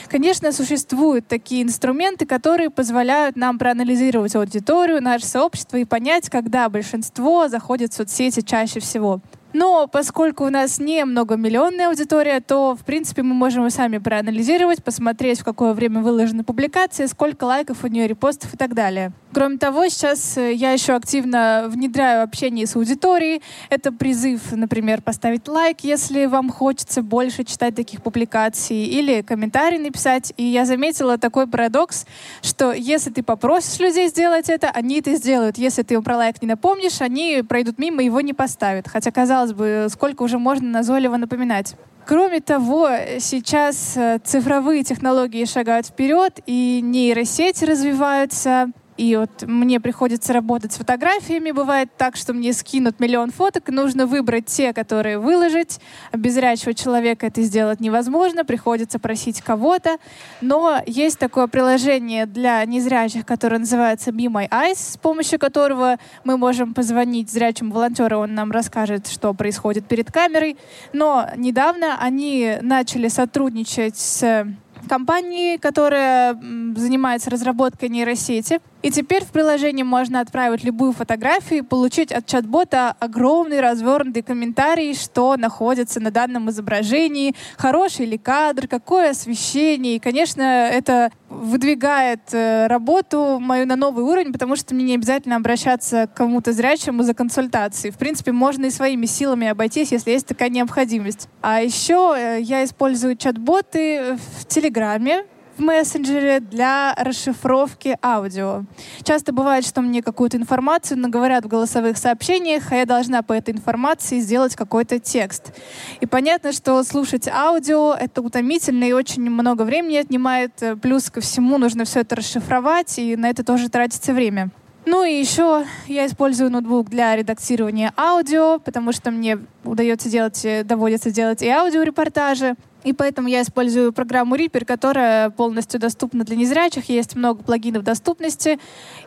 Конечно, 0.09 0.53
существуют 0.53 1.27
такие 1.27 1.63
инструменты, 1.63 2.27
которые 2.27 2.71
позволяют 2.71 3.37
нам 3.37 3.59
проанализировать 3.59 4.35
аудиторию, 4.35 5.03
наше 5.03 5.27
сообщество 5.27 5.77
и 5.77 5.85
понять, 5.85 6.31
когда 6.31 6.69
большинство 6.69 7.49
заходит 7.49 7.93
в 7.93 7.97
соцсети 7.97 8.41
чаще 8.41 8.81
всего. 8.81 9.21
Но 9.55 9.87
поскольку 9.87 10.45
у 10.45 10.51
нас 10.51 10.81
не 10.81 11.05
многомиллионная 11.05 11.89
аудитория, 11.89 12.41
то, 12.41 12.75
в 12.75 12.85
принципе, 12.85 13.23
мы 13.23 13.35
можем 13.35 13.65
и 13.67 13.71
сами 13.71 13.99
проанализировать, 13.99 14.83
посмотреть, 14.83 15.41
в 15.41 15.45
какое 15.45 15.73
время 15.75 16.01
выложена 16.01 16.43
публикация, 16.43 17.07
сколько 17.07 17.45
лайков 17.45 17.85
у 17.85 17.87
нее, 17.87 18.09
репостов 18.09 18.53
и 18.53 18.57
так 18.57 18.75
далее. 18.75 19.13
Кроме 19.35 19.59
того, 19.59 19.89
сейчас 19.89 20.37
э, 20.37 20.53
я 20.53 20.71
еще 20.71 20.95
активно 20.95 21.65
внедряю 21.69 22.23
общение 22.23 22.69
с 22.69 22.77
аудиторией. 22.77 23.43
Это 23.69 23.91
призыв, 23.91 24.53
например, 24.53 25.03
поставить 25.03 25.49
лайк, 25.49 25.79
если 25.83 26.27
вам 26.27 26.51
хочется 26.51 27.03
больше 27.03 27.43
читать 27.43 27.75
таких 27.75 28.01
публикаций, 28.01 28.77
или 28.77 29.23
комментарий 29.23 29.79
написать. 29.79 30.33
И 30.37 30.45
я 30.45 30.65
заметила 30.65 31.19
такой 31.19 31.49
парадокс, 31.49 32.07
что 32.43 32.73
если 32.73 33.11
ты 33.11 33.25
попросишь 33.25 33.81
людей 33.81 34.09
сделать 34.09 34.49
это, 34.49 34.71
они 34.71 35.01
это 35.01 35.17
сделают. 35.17 35.59
Если 35.59 35.83
ты 35.83 35.95
им 35.95 36.05
про 36.05 36.17
лайк 36.17 36.41
не 36.41 36.47
напомнишь, 36.47 37.01
они 37.01 37.43
пройдут 37.49 37.79
мимо 37.79 38.03
и 38.03 38.07
его 38.07 38.21
не 38.21 38.35
поставят. 38.35 38.87
Хотя, 38.87 39.11
казалось 39.11 39.44
бы, 39.53 39.87
сколько 39.91 40.23
уже 40.23 40.39
можно 40.39 40.69
назойливо 40.69 41.17
напоминать. 41.17 41.75
Кроме 42.07 42.41
того, 42.41 42.89
сейчас 43.19 43.97
э, 43.97 44.19
цифровые 44.23 44.85
технологии 44.85 45.45
шагают 45.47 45.87
вперед, 45.87 46.39
и 46.47 46.81
нейросети 46.83 47.65
развиваются, 47.65 48.71
и 48.97 49.17
вот 49.17 49.43
мне 49.43 49.81
приходится 49.81 50.33
работать 50.33 50.73
с 50.73 50.77
фотографиями. 50.77 51.51
Бывает 51.51 51.91
так, 51.97 52.17
что 52.17 52.33
мне 52.33 52.53
скинут 52.53 53.01
миллион 53.01 53.31
фоток, 53.31 53.69
нужно 53.69 54.07
выбрать 54.07 54.47
те, 54.47 54.73
которые 54.73 55.19
выложить. 55.19 55.81
Без 56.13 56.35
зрячего 56.35 56.75
человека 56.75 57.27
это 57.27 57.43
сделать 57.43 57.81
невозможно, 57.81 58.45
приходится 58.45 58.99
просить 58.99 59.41
кого-то. 59.41 59.99
Но 60.41 60.81
есть 60.87 61.19
такое 61.19 61.49
приложение 61.49 62.27
для 62.27 62.65
незрячих, 62.65 63.27
которое 63.27 63.59
называется 63.59 64.11
Be 64.11 64.27
My 64.27 64.49
Eyes, 64.49 64.93
с 64.93 64.97
помощью 64.97 65.39
которого 65.39 65.99
мы 66.23 66.37
можем 66.37 66.73
позвонить 66.73 67.31
зрячему 67.31 67.73
волонтеру, 67.73 68.19
он 68.19 68.35
нам 68.35 68.53
расскажет, 68.53 69.09
что 69.09 69.35
происходит 69.35 69.87
перед 69.87 70.13
камерой. 70.13 70.57
Но 70.93 71.29
недавно 71.37 71.99
они 72.01 72.59
начали 72.61 73.09
сотрудничать 73.09 73.97
с 73.97 74.47
компанией, 74.89 75.59
которая 75.59 76.35
занимается 76.35 77.31
разработкой 77.31 77.89
нейросети. 77.89 78.61
И 78.85 78.91
теперь 78.91 79.25
в 79.25 79.29
приложении 79.29 79.83
можно 79.83 80.21
отправить 80.21 80.63
любую 80.63 80.93
фотографию 80.93 81.61
и 81.61 81.63
получить 81.63 82.13
от 82.13 82.27
чат-бота 82.27 82.95
огромный 83.01 83.63
развернутый 83.63 84.23
комментарий, 84.23 84.95
что 84.95 85.39
находится 85.39 86.01
на 86.01 86.11
данном 86.11 86.51
изображении, 86.51 87.35
хороший 87.57 88.05
ли 88.05 88.19
кадр, 88.19 88.69
какое 88.69 89.13
освещение. 89.13 89.97
И, 89.97 89.99
конечно, 90.01 90.43
это 90.43 91.11
выдвигает 91.31 92.21
э, 92.33 92.67
работу 92.67 93.39
мою 93.41 93.67
на 93.67 93.77
новый 93.77 94.05
уровень, 94.05 94.35
потому 94.35 94.55
что 94.55 94.75
мне 94.75 94.85
не 94.85 94.95
обязательно 94.97 95.37
обращаться 95.37 96.07
к 96.07 96.13
кому-то 96.13 96.53
зрячему 96.53 97.05
за 97.05 97.15
консультацией. 97.15 97.91
В 97.91 97.97
принципе, 97.97 98.33
можно 98.33 98.67
и 98.67 98.71
своими 98.71 99.07
силами 99.07 99.49
обойтись, 99.49 99.93
если 99.93 100.11
есть 100.11 100.27
такая 100.27 100.51
необходимость. 100.51 101.31
А 101.41 101.63
еще 101.63 102.15
э, 102.15 102.43
я 102.43 102.63
использую 102.63 103.17
чат-боты 103.17 104.19
в 104.41 104.45
Телеграме, 104.47 105.25
в 105.57 105.61
мессенджере 105.61 106.41
для 106.41 106.95
расшифровки 106.97 107.97
аудио. 108.03 108.65
Часто 109.03 109.33
бывает, 109.33 109.65
что 109.65 109.81
мне 109.81 110.03
какую-то 110.03 110.37
информацию 110.37 110.99
наговорят 110.99 111.45
в 111.45 111.49
голосовых 111.49 111.97
сообщениях, 111.97 112.73
а 112.73 112.77
я 112.77 112.87
должна 112.87 113.23
по 113.23 113.33
этой 113.33 113.55
информации 113.55 114.19
сделать 114.19 114.57
какой-то 114.57 114.99
текст. 114.99 115.53
И 116.01 116.07
понятно, 116.07 116.53
что 116.53 116.83
слушать 116.83 117.29
аудио— 117.29 117.95
это 118.01 118.23
утомительно 118.23 118.85
и 118.85 118.93
очень 118.93 119.31
много 119.31 119.63
времени 119.63 119.97
отнимает. 119.97 120.53
Плюс 120.83 121.11
ко 121.11 121.21
всему 121.21 121.59
нужно 121.59 121.85
все 121.85 122.01
это 122.01 122.17
расшифровать, 122.17 122.99
и 122.99 123.17
на 123.17 123.31
это 123.31 123.45
тоже 123.45 123.69
тратится 123.69 124.13
время. 124.13 124.51
Ну 124.87 125.03
и 125.03 125.15
еще 125.15 125.65
я 125.87 126.07
использую 126.07 126.51
ноутбук 126.51 126.91
для 126.91 127.17
редактирования 127.17 127.95
аудио, 127.97 128.59
потому 128.59 128.93
что 128.93 129.11
мне 129.11 129.39
удается 129.65 130.11
делать, 130.11 130.47
доводится 130.65 131.11
делать 131.11 131.41
и 131.43 131.49
аудиорепортажи. 131.49 132.55
И 132.85 132.93
поэтому 132.93 133.29
я 133.29 133.43
использую 133.43 133.93
программу 133.93 134.37
Reaper, 134.37 134.65
которая 134.65 135.31
полностью 135.31 135.81
доступна 135.81 136.25
для 136.25 136.37
незрячих. 136.37 136.89
Есть 136.89 137.17
много 137.17 137.43
плагинов 137.43 137.83
доступности, 137.83 138.59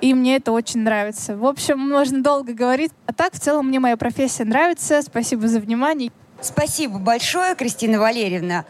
и 0.02 0.14
мне 0.14 0.38
это 0.38 0.52
очень 0.52 0.82
нравится. 0.82 1.38
В 1.38 1.46
общем, 1.46 1.80
можно 1.80 2.22
долго 2.22 2.54
говорить. 2.54 2.92
А 3.06 3.14
так, 3.14 3.34
в 3.34 3.40
целом, 3.40 3.68
мне 3.68 3.80
моя 3.80 3.98
профессия 3.98 4.46
нравится. 4.46 5.02
Спасибо 5.02 5.48
за 5.48 5.60
внимание. 5.60 6.12
Спасибо 6.42 7.00
большое, 7.00 7.56
Кристина 7.56 8.00
Валерьевна. 8.00 8.66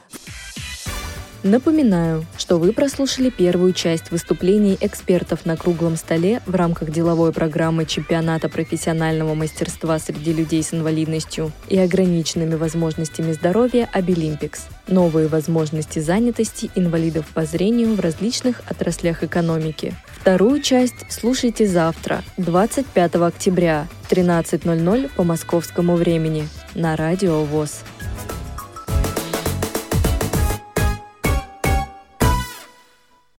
Напоминаю, 1.47 2.25
что 2.37 2.57
вы 2.59 2.73
прослушали 2.73 3.29
первую 3.29 3.71
часть 3.71 4.11
выступлений 4.11 4.77
экспертов 4.81 5.45
на 5.45 5.55
круглом 5.55 5.95
столе 5.95 6.41
в 6.45 6.53
рамках 6.55 6.91
деловой 6.91 7.31
программы 7.31 7.85
чемпионата 7.85 8.49
профессионального 8.49 9.33
мастерства 9.33 9.97
среди 9.97 10.33
людей 10.33 10.61
с 10.61 10.73
инвалидностью 10.73 11.53
и 11.69 11.79
ограниченными 11.79 12.55
возможностями 12.55 13.31
здоровья 13.31 13.87
Обилимпикс. 13.93 14.67
Новые 14.89 15.29
возможности 15.29 15.99
занятости 15.99 16.69
инвалидов 16.75 17.25
по 17.33 17.45
зрению 17.45 17.95
в 17.95 18.01
различных 18.01 18.61
отраслях 18.69 19.23
экономики. 19.23 19.95
Вторую 20.19 20.61
часть 20.61 21.05
слушайте 21.07 21.65
завтра, 21.65 22.23
25 22.35 23.15
октября, 23.15 23.87
13.00 24.09 25.11
по 25.15 25.23
московскому 25.23 25.95
времени 25.95 26.49
на 26.75 26.97
Радио 26.97 27.45
ВОЗ. 27.45 27.83